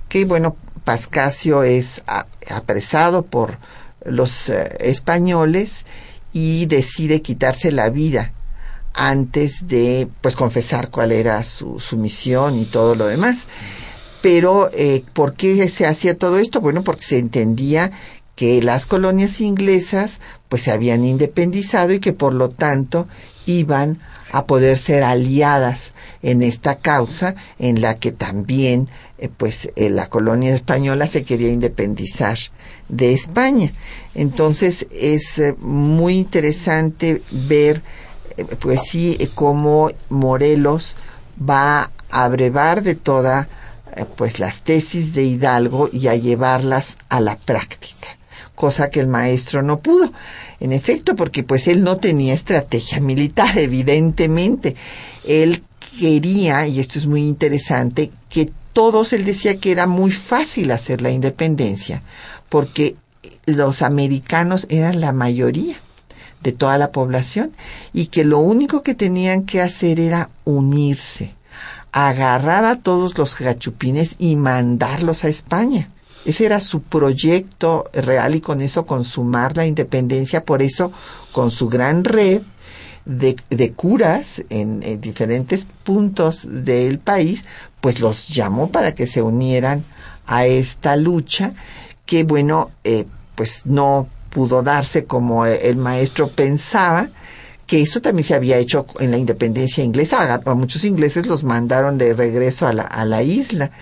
[0.08, 2.02] Que bueno, Pascasio es
[2.50, 3.58] apresado por
[4.04, 5.86] los eh, españoles
[6.32, 8.32] y decide quitarse la vida
[8.94, 13.46] antes de pues confesar cuál era su, su misión y todo lo demás.
[14.20, 16.60] Pero eh, ¿por qué se hacía todo esto?
[16.60, 17.92] Bueno, porque se entendía
[18.34, 23.08] que las colonias inglesas pues se habían independizado y que por lo tanto
[23.46, 23.98] iban
[24.30, 30.08] a poder ser aliadas en esta causa en la que también eh, pues eh, la
[30.08, 32.38] colonia española se quería independizar
[32.88, 33.72] de España.
[34.14, 37.82] Entonces es muy interesante ver
[38.60, 40.96] pues sí cómo Morelos
[41.38, 43.48] va a brevar de toda
[44.16, 48.18] pues las tesis de Hidalgo y a llevarlas a la práctica
[48.58, 50.12] cosa que el maestro no pudo.
[50.58, 54.74] En efecto, porque pues él no tenía estrategia militar, evidentemente.
[55.24, 55.62] Él
[56.00, 61.00] quería, y esto es muy interesante, que todos, él decía que era muy fácil hacer
[61.00, 62.02] la independencia,
[62.48, 62.96] porque
[63.46, 65.80] los americanos eran la mayoría
[66.42, 67.52] de toda la población
[67.92, 71.34] y que lo único que tenían que hacer era unirse,
[71.92, 75.88] agarrar a todos los gachupines y mandarlos a España.
[76.24, 80.44] Ese era su proyecto real y con eso consumar la independencia.
[80.44, 80.92] Por eso,
[81.32, 82.42] con su gran red
[83.06, 87.44] de, de curas en, diferentes puntos del país,
[87.80, 89.84] pues los llamó para que se unieran
[90.26, 91.54] a esta lucha
[92.04, 94.08] que, bueno, eh, pues no
[94.38, 97.08] pudo darse como el maestro pensaba,
[97.66, 100.32] que eso también se había hecho en la independencia inglesa.
[100.32, 103.72] A, muchos ingleses los mandaron de regreso a la, a la isla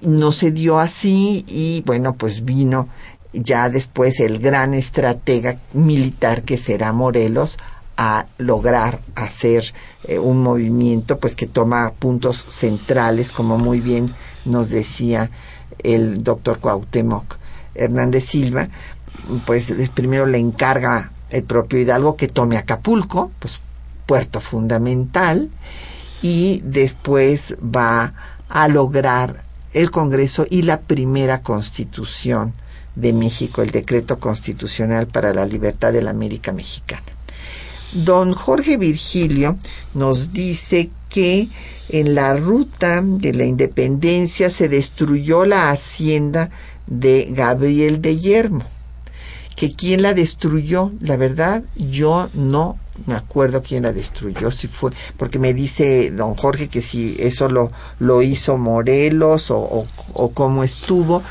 [0.00, 2.88] no se dio así y bueno, pues vino
[3.34, 7.58] ya después el gran estratega militar que será Morelos
[7.98, 9.74] a lograr hacer
[10.04, 14.10] eh, un movimiento pues que toma puntos centrales como muy bien
[14.46, 15.30] nos decía
[15.82, 17.36] el doctor Cuauhtémoc
[17.74, 18.68] Hernández Silva
[19.44, 23.60] pues primero le encarga el propio Hidalgo que tome Acapulco pues
[24.06, 25.50] puerto fundamental
[26.22, 28.14] y después va
[28.48, 32.54] a lograr el Congreso y la primera Constitución
[32.94, 37.02] de México, el decreto constitucional para la libertad de la América Mexicana.
[37.92, 39.58] Don Jorge Virgilio
[39.94, 41.48] nos dice que
[41.88, 46.50] en la ruta de la independencia se destruyó la hacienda
[46.86, 48.75] de Gabriel de Yermo.
[49.56, 54.90] Que quién la destruyó, la verdad, yo no me acuerdo quién la destruyó, si fue,
[55.16, 60.64] porque me dice don Jorge que si eso lo, lo hizo Morelos o, o, cómo
[60.64, 61.22] estuvo.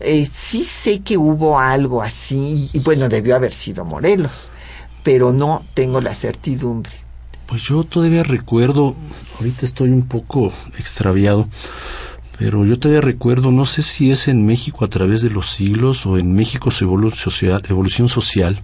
[0.00, 4.50] Eh, sí sé que hubo algo así, y bueno, debió haber sido Morelos,
[5.02, 6.92] pero no tengo la certidumbre.
[7.46, 8.94] Pues yo todavía recuerdo,
[9.38, 11.46] ahorita estoy un poco extraviado,
[12.38, 16.04] pero yo todavía recuerdo, no sé si es en México a través de los siglos
[16.06, 18.60] o en México su evolución social,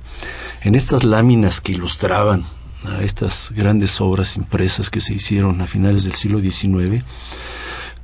[0.63, 2.45] en estas láminas que ilustraban
[2.85, 7.05] a estas grandes obras impresas que se hicieron a finales del siglo XIX,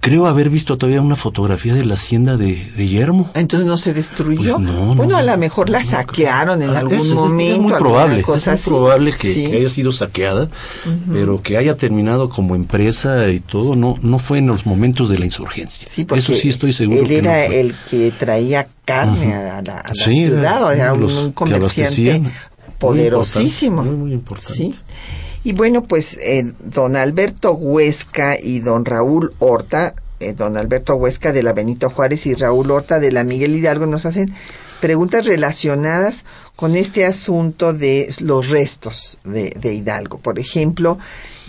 [0.07, 3.29] creo haber visto todavía una fotografía de la hacienda de, de Yermo.
[3.35, 4.57] Entonces no se destruyó.
[4.57, 7.55] Pues no, bueno, a lo mejor la saquearon en algún momento.
[7.55, 10.49] Es muy probable, es muy probable que, haya sido saqueada,
[11.13, 15.19] pero que haya terminado como empresa y todo, no, no fue en los momentos de
[15.19, 15.89] la insurgencia.
[15.89, 17.01] Sí, Eso sí estoy seguro.
[17.01, 22.23] Él era el que traía carne a la, ciudad, era un, comerciante
[22.79, 23.83] poderosísimo.
[23.83, 24.55] Muy, muy, importante.
[24.55, 24.75] Sí.
[25.47, 31.33] Y bueno, pues eh, don Alberto Huesca y don Raúl Horta, eh, don Alberto Huesca
[31.33, 34.35] de la Benito Juárez y Raúl Horta de la Miguel Hidalgo nos hacen
[34.81, 36.25] preguntas relacionadas
[36.57, 40.19] con este asunto de los restos de, de, Hidalgo.
[40.19, 40.99] Por ejemplo,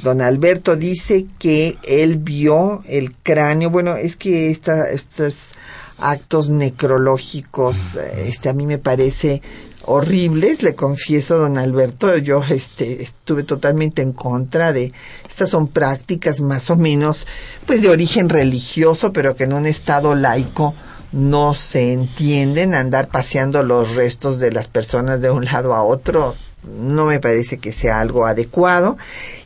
[0.03, 5.53] don Alberto dice que él vio el cráneo, bueno, es que esta, estos
[5.97, 9.41] actos necrológicos, este a mí me parece
[9.87, 14.91] horribles, le confieso, don Alberto, yo este, estuve totalmente en contra de,
[15.27, 17.25] estas son prácticas más o menos,
[17.65, 20.75] pues de origen religioso, pero que en un estado laico
[21.13, 26.35] no se entienden, andar paseando los restos de las personas de un lado a otro,
[26.63, 28.97] no me parece que sea algo adecuado.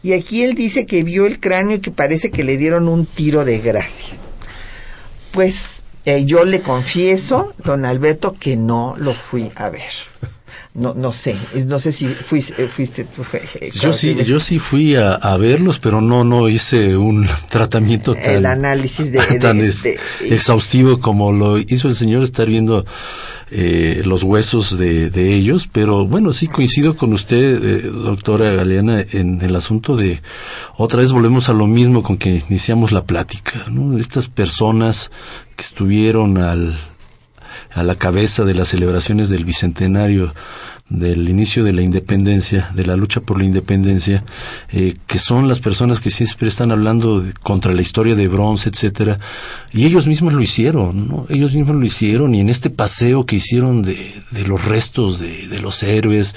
[0.02, 3.06] Y aquí él dice que vio el cráneo y que parece que le dieron un
[3.06, 4.18] tiro de gracia.
[5.32, 9.92] Pues eh, yo le confieso, don Alberto, que no lo fui a ver.
[10.74, 11.36] No, no sé,
[11.68, 13.24] no sé si fuiste, fuiste tú.
[13.80, 18.46] Yo sí, yo sí fui a, verlos, pero no, no hice un tratamiento tan, el
[18.46, 19.60] análisis de, tan
[20.22, 22.86] exhaustivo como lo hizo el señor estar viendo
[23.54, 29.04] eh, los huesos de, de, ellos, pero bueno, sí coincido con usted, eh, doctora Galeana,
[29.12, 30.22] en el asunto de,
[30.78, 33.98] otra vez volvemos a lo mismo con que iniciamos la plática, ¿no?
[33.98, 35.12] Estas personas
[35.58, 36.80] que estuvieron al
[37.74, 40.34] a la cabeza de las celebraciones del bicentenario
[40.92, 44.26] del inicio de la independencia, de la lucha por la independencia,
[44.74, 49.18] eh, que son las personas que siempre están hablando contra la historia de bronce, etcétera,
[49.72, 51.26] y ellos mismos lo hicieron, ¿no?
[51.30, 55.48] Ellos mismos lo hicieron, y en este paseo que hicieron de, de los restos de,
[55.48, 56.36] de, los héroes,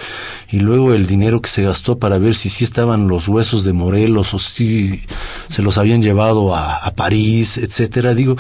[0.49, 3.73] y luego el dinero que se gastó para ver si sí estaban los huesos de
[3.73, 5.03] Morelos o si
[5.49, 8.37] se los habían llevado a, a París, etcétera, digo,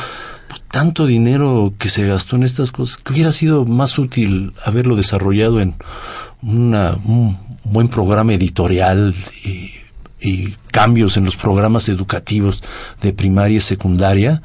[0.74, 5.60] tanto dinero que se gastó en estas cosas, que hubiera sido más útil haberlo desarrollado
[5.60, 5.76] en
[6.42, 9.14] una, un buen programa editorial
[9.44, 9.70] y,
[10.20, 12.64] y, cambios en los programas educativos
[13.00, 14.42] de primaria y secundaria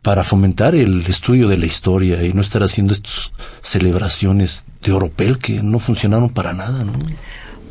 [0.00, 5.38] para fomentar el estudio de la historia y no estar haciendo estas celebraciones de oropel
[5.38, 6.84] que no funcionaron para nada.
[6.84, 6.92] ¿no?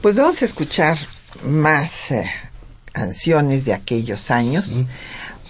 [0.02, 0.98] Pues vamos a escuchar
[1.46, 2.30] más eh,
[2.92, 4.72] canciones de aquellos años.
[4.72, 4.82] Mm.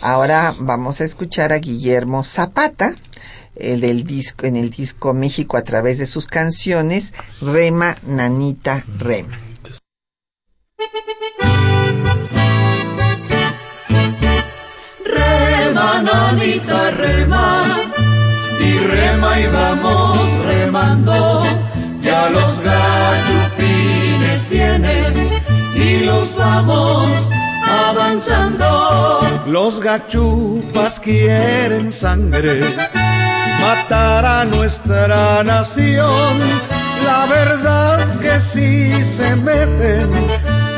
[0.02, 2.94] Ahora vamos a escuchar a Guillermo Zapata,
[3.56, 9.40] el del disco, en el disco México a través de sus canciones, Rema, Nanita, Rema.
[15.04, 17.92] Rema, nanita, rema,
[18.60, 21.44] y rema y vamos remando,
[22.02, 25.30] ya los gachupines vienen
[25.76, 27.30] y los vamos
[27.70, 29.20] avanzando.
[29.48, 32.62] Los gachupas quieren sangre,
[33.62, 36.40] matar a nuestra nación.
[37.06, 40.10] La verdad que si se meten,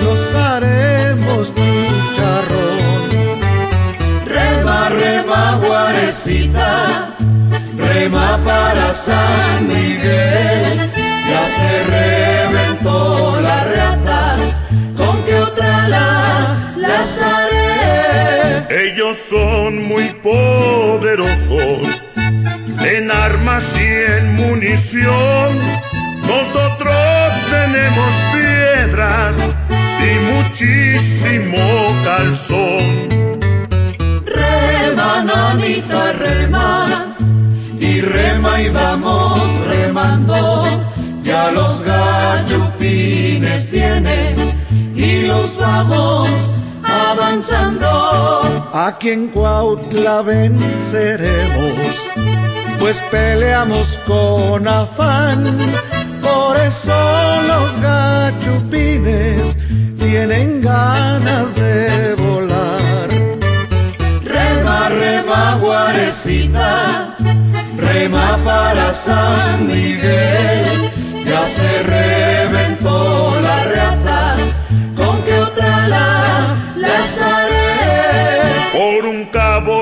[0.04, 2.80] los haremos chicharrón.
[4.26, 7.16] Rema, rema, guarecita,
[7.78, 10.92] rema para San Miguel.
[11.30, 14.29] Ya se reventó la reata,
[18.70, 22.04] Ellos son muy poderosos
[22.84, 25.58] en armas y en munición.
[26.28, 29.36] Nosotros tenemos piedras
[30.06, 31.58] y muchísimo
[32.04, 33.10] calzón.
[34.26, 37.16] Rema, nanita, rema,
[37.80, 40.68] y rema y vamos remando.
[41.24, 44.54] Ya los gachupines vienen
[44.96, 46.54] y los vamos
[47.20, 48.70] avanzando.
[48.74, 52.10] Aquí en Cuautla venceremos,
[52.80, 55.58] pues peleamos con afán.
[56.22, 56.94] Por eso
[57.48, 59.58] los gachupines
[59.98, 63.10] tienen ganas de volar.
[64.24, 67.16] Rema, rema, guarecita,
[67.78, 70.92] rema para San Miguel.
[71.26, 72.39] Ya se reventó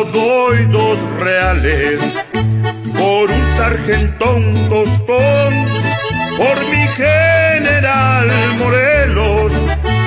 [0.05, 1.99] doy dos reales,
[2.97, 5.53] por un sargentón tostón,
[6.37, 8.27] por mi general
[8.59, 9.51] Morelos,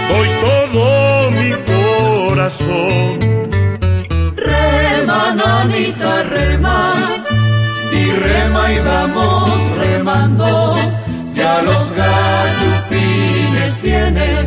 [0.08, 3.18] doy todo mi corazón.
[4.36, 6.94] Rema, nanita, rema,
[7.92, 10.76] y rema y vamos remando,
[11.34, 14.46] ya los gachupines vienen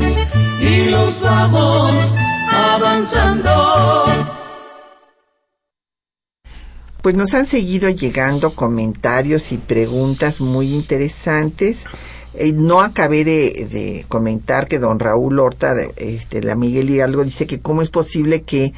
[0.61, 2.15] y los vamos
[2.51, 4.42] avanzando.
[7.03, 11.83] Pues nos han seguido llegando comentarios y preguntas muy interesantes.
[12.33, 17.45] Eh, no acabé de, comentar que don Raúl Horta, de, este, la Miguel Hidalgo, dice
[17.45, 18.73] que cómo es posible que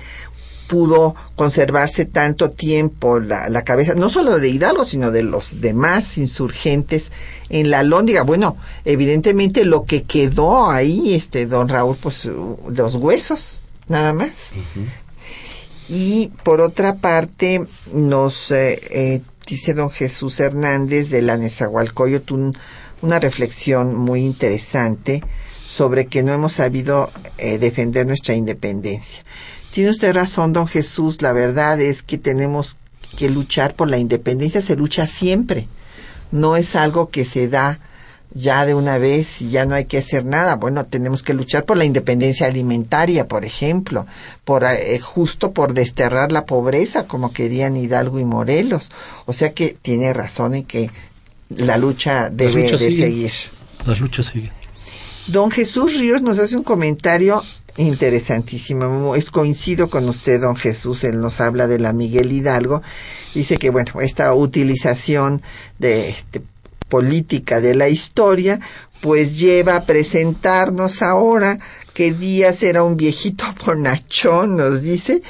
[0.65, 7.11] pudo conservarse tanto tiempo la, cabeza, no solo de Hidalgo, sino de los demás insurgentes
[7.49, 8.23] en la Lóndiga.
[8.23, 14.49] Bueno, evidentemente lo que quedó ahí, este, don Raúl, pues los huesos, nada más.
[15.87, 22.57] Y por otra parte, nos eh, eh, dice don Jesús Hernández de la Nezahualcóyotl un,
[23.01, 25.23] una reflexión muy interesante
[25.67, 29.23] sobre que no hemos sabido eh, defender nuestra independencia.
[29.71, 32.77] Tiene usted razón, don Jesús, la verdad es que tenemos
[33.17, 35.67] que luchar por la independencia, se lucha siempre.
[36.31, 37.79] No es algo que se da
[38.35, 40.55] ya de una vez y ya no hay que hacer nada.
[40.55, 44.05] Bueno, tenemos que luchar por la independencia alimentaria, por ejemplo,
[44.43, 48.91] por eh, justo por desterrar la pobreza, como querían Hidalgo y Morelos.
[49.25, 50.91] O sea que tiene razón en que
[51.49, 53.03] la lucha debe la lucha de sigue.
[53.03, 53.31] seguir.
[53.87, 54.51] Las luchas siguen.
[55.27, 57.41] Don Jesús Ríos nos hace un comentario
[57.77, 59.15] interesantísimo.
[59.15, 61.05] Es coincido con usted, don Jesús.
[61.05, 62.81] Él nos habla de la Miguel Hidalgo.
[63.33, 65.41] Dice que, bueno, esta utilización
[65.79, 66.41] de este,
[66.89, 68.59] política de la historia,
[69.01, 71.59] pues lleva a presentarnos ahora
[71.93, 75.21] que Díaz era un viejito bonachón, nos dice,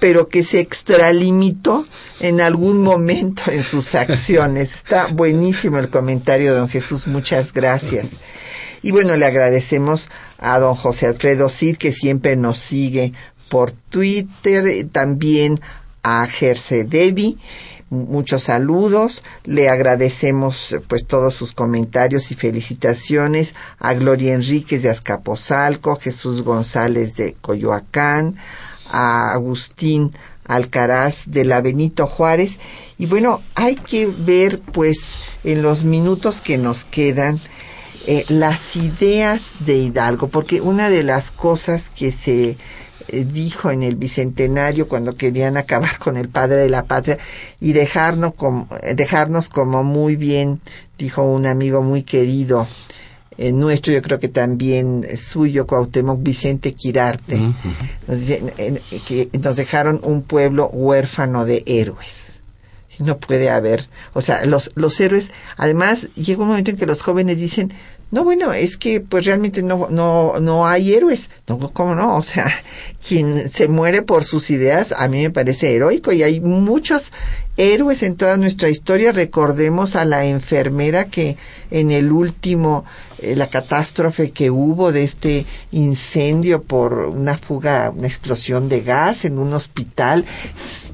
[0.00, 1.86] pero que se extralimitó
[2.20, 4.74] en algún momento en sus acciones.
[4.74, 8.12] Está buenísimo el comentario, don Jesús, muchas gracias.
[8.82, 10.08] Y bueno, le agradecemos
[10.38, 13.12] a don José Alfredo Cid, que siempre nos sigue
[13.48, 15.60] por Twitter, también
[16.02, 17.38] a Gerce Devi
[17.94, 25.96] muchos saludos, le agradecemos pues todos sus comentarios y felicitaciones a Gloria Enríquez de Azcapotzalco,
[25.96, 28.36] Jesús González de Coyoacán,
[28.90, 30.12] a Agustín
[30.46, 32.58] Alcaraz de la Benito Juárez.
[32.98, 34.98] Y bueno, hay que ver pues
[35.42, 37.38] en los minutos que nos quedan
[38.06, 42.56] eh, las ideas de Hidalgo, porque una de las cosas que se eh,
[43.08, 47.18] dijo en el bicentenario cuando querían acabar con el padre de la patria
[47.60, 50.60] y dejarnos como, dejarnos como muy bien,
[50.98, 52.66] dijo un amigo muy querido
[53.36, 57.40] eh, nuestro, yo creo que también suyo, Cuauhtémoc Vicente Quirarte,
[58.06, 58.18] nos,
[59.06, 62.40] que nos dejaron un pueblo huérfano de héroes.
[63.00, 67.02] No puede haber, o sea, los, los héroes, además llega un momento en que los
[67.02, 67.72] jóvenes dicen,
[68.14, 71.30] no, bueno, es que pues realmente no, no, no hay héroes.
[71.48, 72.16] No, ¿cómo no?
[72.16, 72.46] O sea,
[73.06, 77.10] quien se muere por sus ideas a mí me parece heroico y hay muchos
[77.56, 79.10] héroes en toda nuestra historia.
[79.10, 81.36] Recordemos a la enfermera que
[81.72, 82.84] en el último,
[83.18, 89.24] eh, la catástrofe que hubo de este incendio por una fuga, una explosión de gas
[89.24, 90.24] en un hospital,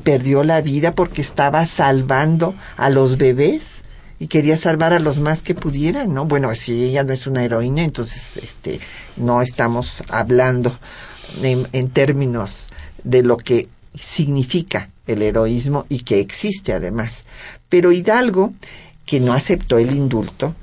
[0.05, 3.85] perdió la vida porque estaba salvando a los bebés
[4.21, 6.27] y quería salvar a los más que pudieran, ¿no?
[6.27, 8.79] Bueno, si ella no es una heroína, entonces este
[9.16, 10.79] no estamos hablando
[11.43, 12.68] en, en términos
[13.03, 17.25] de lo que significa el heroísmo y que existe además.
[17.71, 18.53] Pero Hidalgo,
[19.07, 20.55] que no aceptó el indulto,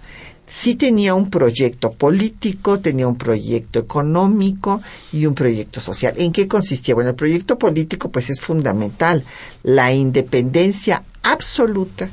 [0.45, 6.14] sí tenía un proyecto político, tenía un proyecto económico y un proyecto social.
[6.18, 6.93] ¿En qué consistía?
[6.93, 9.26] Bueno, el proyecto político pues es fundamental,
[9.64, 12.08] la independencia absoluta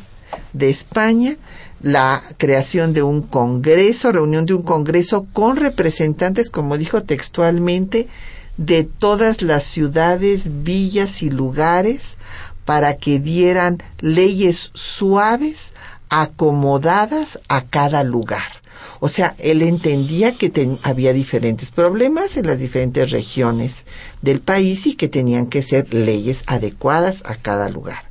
[0.53, 1.37] de España
[1.85, 8.09] la creación de un congreso, reunión de un congreso con representantes, como dijo textualmente,
[8.57, 12.16] de todas las ciudades, villas y lugares
[12.64, 15.74] para que dieran leyes suaves,
[16.09, 18.62] acomodadas a cada lugar.
[19.01, 23.85] O sea, él entendía que había diferentes problemas en las diferentes regiones
[24.22, 28.05] del país y que tenían que ser leyes adecuadas a cada lugar.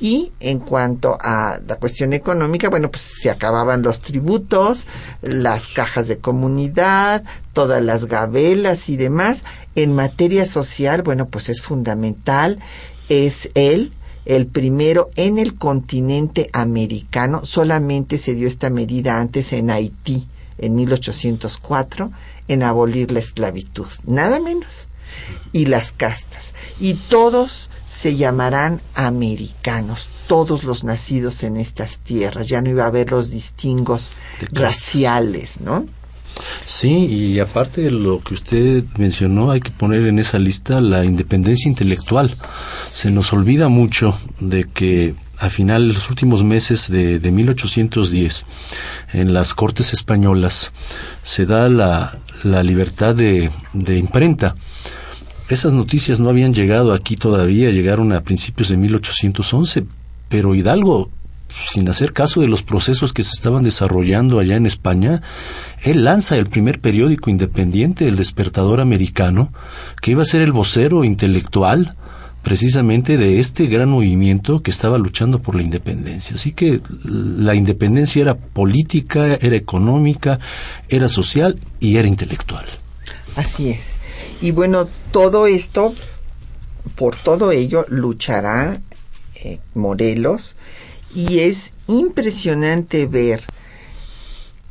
[0.00, 4.86] Y en cuanto a la cuestión económica, bueno, pues se acababan los tributos,
[5.20, 7.22] las cajas de comunidad,
[7.52, 9.44] todas las gabelas y demás.
[9.74, 12.58] En materia social, bueno, pues es fundamental,
[13.10, 13.92] es él
[14.24, 17.44] el primero en el continente americano.
[17.44, 20.26] Solamente se dio esta medida antes en Haití,
[20.58, 22.10] en 1804,
[22.48, 23.88] en abolir la esclavitud.
[24.06, 24.88] Nada menos.
[25.52, 26.54] Y las castas.
[26.78, 32.88] Y todos se llamarán americanos, todos los nacidos en estas tierras, ya no iba a
[32.88, 34.12] haber los distingos
[34.52, 35.86] raciales, ¿no?
[36.64, 41.04] Sí, y aparte de lo que usted mencionó, hay que poner en esa lista la
[41.04, 42.32] independencia intelectual.
[42.86, 48.44] Se nos olvida mucho de que a final de los últimos meses de, de 1810,
[49.14, 50.70] en las Cortes Españolas,
[51.22, 54.54] se da la, la libertad de, de imprenta
[55.50, 59.84] esas noticias no habían llegado aquí todavía, llegaron a principios de 1811,
[60.28, 61.10] pero Hidalgo,
[61.68, 65.22] sin hacer caso de los procesos que se estaban desarrollando allá en España,
[65.82, 69.52] él lanza el primer periódico independiente, el Despertador Americano,
[70.00, 71.96] que iba a ser el vocero intelectual
[72.42, 76.36] precisamente de este gran movimiento que estaba luchando por la independencia.
[76.36, 80.38] Así que la independencia era política, era económica,
[80.88, 82.64] era social y era intelectual.
[83.36, 83.98] Así es.
[84.40, 85.94] Y bueno, todo esto,
[86.96, 88.80] por todo ello, luchará
[89.44, 90.56] eh, Morelos
[91.14, 93.42] y es impresionante ver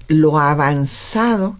[0.07, 1.57] lo avanzado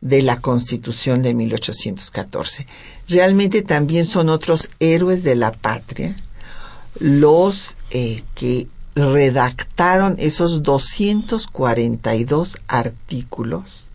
[0.00, 2.66] de la Constitución de 1814.
[3.08, 6.16] Realmente también son otros héroes de la patria
[6.98, 13.85] los eh, que redactaron esos 242 artículos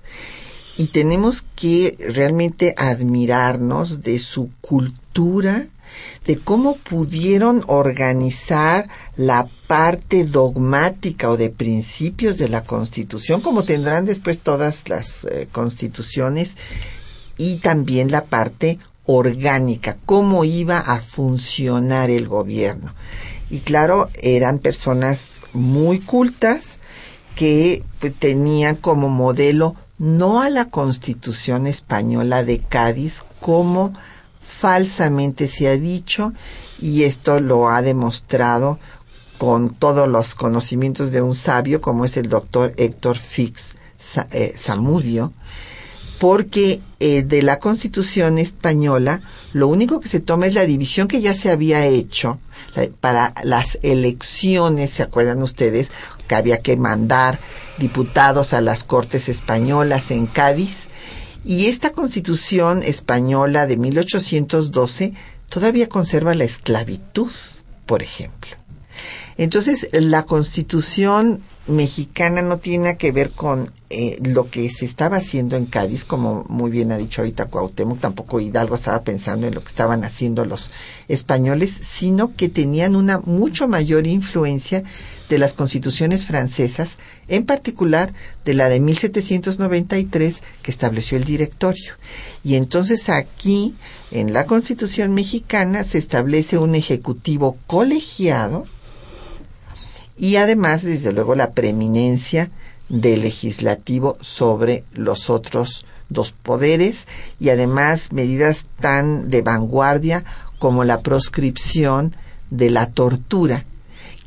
[0.82, 5.68] y tenemos que realmente admirarnos de su cultura,
[6.26, 14.08] de cómo pudieron organizar la parte dogmática o de principios de la Constitución, como tendrán
[14.08, 16.58] después todas las eh, constituciones,
[17.38, 22.92] y también la parte orgánica, cómo iba a funcionar el gobierno.
[23.52, 26.80] Y claro, eran personas muy cultas
[27.36, 33.94] que pues, tenían como modelo no a la constitución española de Cádiz como
[34.42, 36.34] falsamente se ha dicho
[36.82, 38.80] y esto lo ha demostrado
[39.38, 43.76] con todos los conocimientos de un sabio como es el doctor Héctor Fix
[44.32, 45.34] eh, Zamudio,
[46.18, 49.22] porque eh, de la Constitución española
[49.54, 52.40] lo único que se toma es la división que ya se había hecho
[53.02, 55.92] para las elecciones, ¿se acuerdan ustedes?
[56.32, 57.40] Que había que mandar
[57.78, 60.88] diputados a las Cortes Españolas en Cádiz.
[61.44, 65.12] Y esta Constitución española de 1812
[65.50, 67.30] todavía conserva la esclavitud,
[67.86, 68.52] por ejemplo.
[69.36, 75.58] Entonces, la Constitución mexicana no tiene que ver con eh, lo que se estaba haciendo
[75.58, 79.62] en Cádiz, como muy bien ha dicho ahorita Cuauhtémoc, tampoco Hidalgo estaba pensando en lo
[79.62, 80.72] que estaban haciendo los
[81.10, 84.84] españoles, sino que tenían una mucho mayor influencia
[85.32, 86.98] de las constituciones francesas,
[87.30, 88.14] en particular
[88.44, 91.94] de la de 1793 que estableció el directorio.
[92.44, 93.74] Y entonces aquí,
[94.12, 98.66] en la constitución mexicana, se establece un ejecutivo colegiado,
[100.18, 102.52] y además, desde luego, la preeminencia
[102.90, 107.08] del legislativo sobre los otros dos poderes
[107.40, 110.26] y además medidas tan de vanguardia
[110.60, 112.14] como la proscripción
[112.50, 113.66] de la tortura,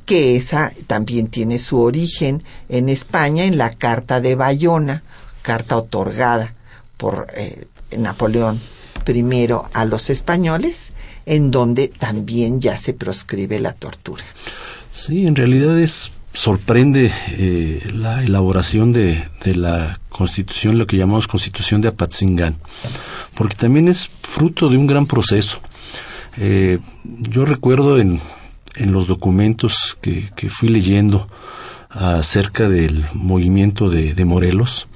[0.04, 5.02] que esa también tiene su origen en España en la Carta de Bayona,
[5.42, 6.54] carta otorgada
[6.96, 8.60] por eh, Napoleón
[9.06, 10.92] I a los españoles,
[11.26, 14.24] en donde también ya se proscribe la tortura.
[14.92, 21.28] Sí, en realidad es sorprende eh, la elaboración de, de, la constitución, lo que llamamos
[21.28, 22.56] constitución de Apatzingán,
[23.34, 25.60] porque también es fruto de un gran proceso.
[26.38, 28.20] Eh, yo recuerdo en,
[28.76, 31.28] en los documentos que, que, fui leyendo
[31.94, 34.88] acerca del movimiento de, Morelos,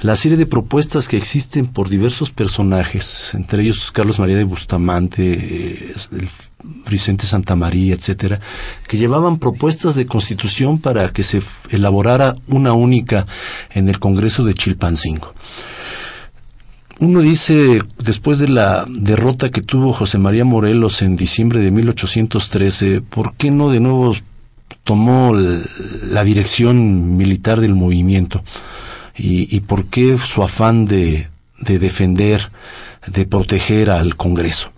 [0.00, 5.32] la serie de propuestas que existen por diversos personajes, entre ellos Carlos María de Bustamante,
[5.32, 5.94] eh,
[6.88, 8.40] Vicente Santa María, etcétera,
[8.88, 13.26] que llevaban propuestas de constitución para que se elaborara una única
[13.70, 15.34] en el Congreso de Chilpancingo.
[17.00, 23.00] Uno dice, después de la derrota que tuvo José María Morelos en diciembre de 1813,
[23.00, 24.14] ¿por qué no de nuevo
[24.84, 28.42] tomó la dirección militar del movimiento?
[29.16, 31.28] ¿Y, por qué su afán de
[31.58, 32.50] defender,
[33.06, 34.70] de proteger al Congreso?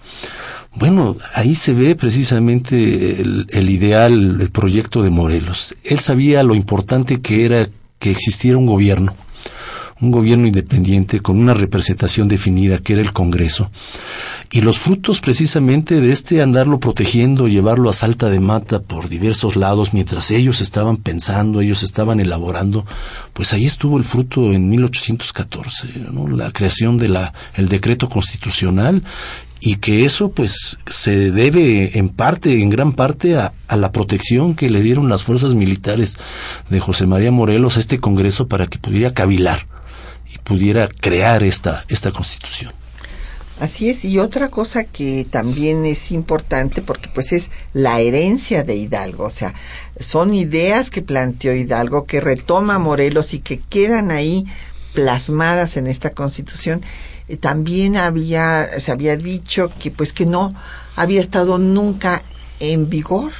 [0.74, 5.74] Bueno, ahí se ve precisamente el, ideal, el proyecto de Morelos.
[5.84, 7.68] Él sabía lo importante que era
[7.98, 9.14] que existiera un gobierno,
[10.02, 13.70] un gobierno independiente con una representación definida que era el Congreso.
[14.50, 19.56] Y los frutos precisamente de este andarlo protegiendo, llevarlo a salta de mata por diversos
[19.56, 22.84] lados mientras ellos estaban pensando, ellos estaban elaborando,
[23.32, 26.28] pues ahí estuvo el fruto en 1814, ¿no?
[26.28, 29.02] la creación de la el decreto constitucional
[29.64, 34.68] y que eso pues se debe en parte, en gran parte a, la protección que
[34.68, 36.18] le dieron las fuerzas militares
[36.68, 39.71] de José María Morelos a este Congreso para que pudiera cavilar
[40.34, 42.72] y pudiera crear esta, esta constitución.
[43.60, 48.74] Así es, y otra cosa que también es importante porque pues es la herencia de
[48.74, 49.54] Hidalgo, o sea,
[50.00, 54.46] son ideas que planteó Hidalgo, que retoma Morelos y que quedan ahí
[54.94, 56.82] plasmadas en esta constitución
[57.28, 60.52] eh, también había, se había dicho que pues que no
[60.96, 62.22] había estado nunca
[62.60, 63.32] en vigor.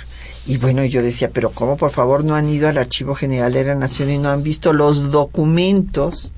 [0.47, 3.65] Y bueno, yo decía, pero ¿cómo por favor no han ido al Archivo General de
[3.65, 6.33] la Nación y no han visto los documentos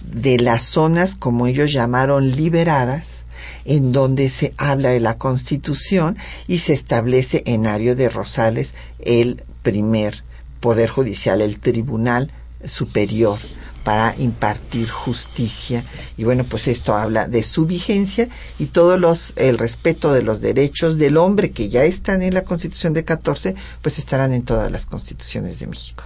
[0.00, 3.24] de las zonas, como ellos llamaron, liberadas,
[3.64, 9.42] en donde se habla de la Constitución y se establece en Ario de Rosales el
[9.62, 10.22] primer
[10.60, 12.30] Poder Judicial, el Tribunal
[12.64, 13.38] Superior
[13.84, 15.84] para impartir justicia
[16.18, 18.28] y bueno pues esto habla de su vigencia
[18.58, 22.44] y todos los el respeto de los derechos del hombre que ya están en la
[22.44, 26.04] Constitución de 14 pues estarán en todas las constituciones de México.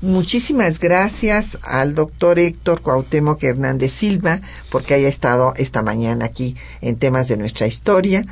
[0.00, 4.40] Muchísimas gracias al doctor Héctor Cuauhtémoc Hernández Silva
[4.70, 8.24] porque haya estado esta mañana aquí en temas de nuestra historia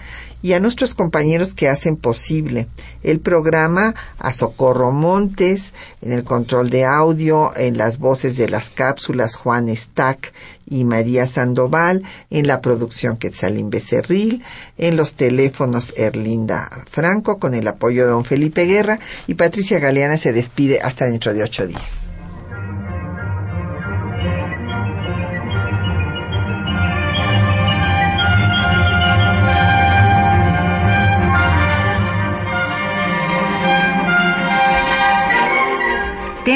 [0.43, 2.67] y a nuestros compañeros que hacen posible
[3.03, 8.71] el programa, a Socorro Montes, en el control de audio, en las voces de las
[8.71, 10.33] cápsulas Juan Stack
[10.69, 14.43] y María Sandoval, en la producción Quetzalín Becerril,
[14.79, 20.19] en los teléfonos Erlinda Franco, con el apoyo de don Felipe Guerra, y Patricia Galeana
[20.19, 22.10] se despide hasta dentro de ocho días.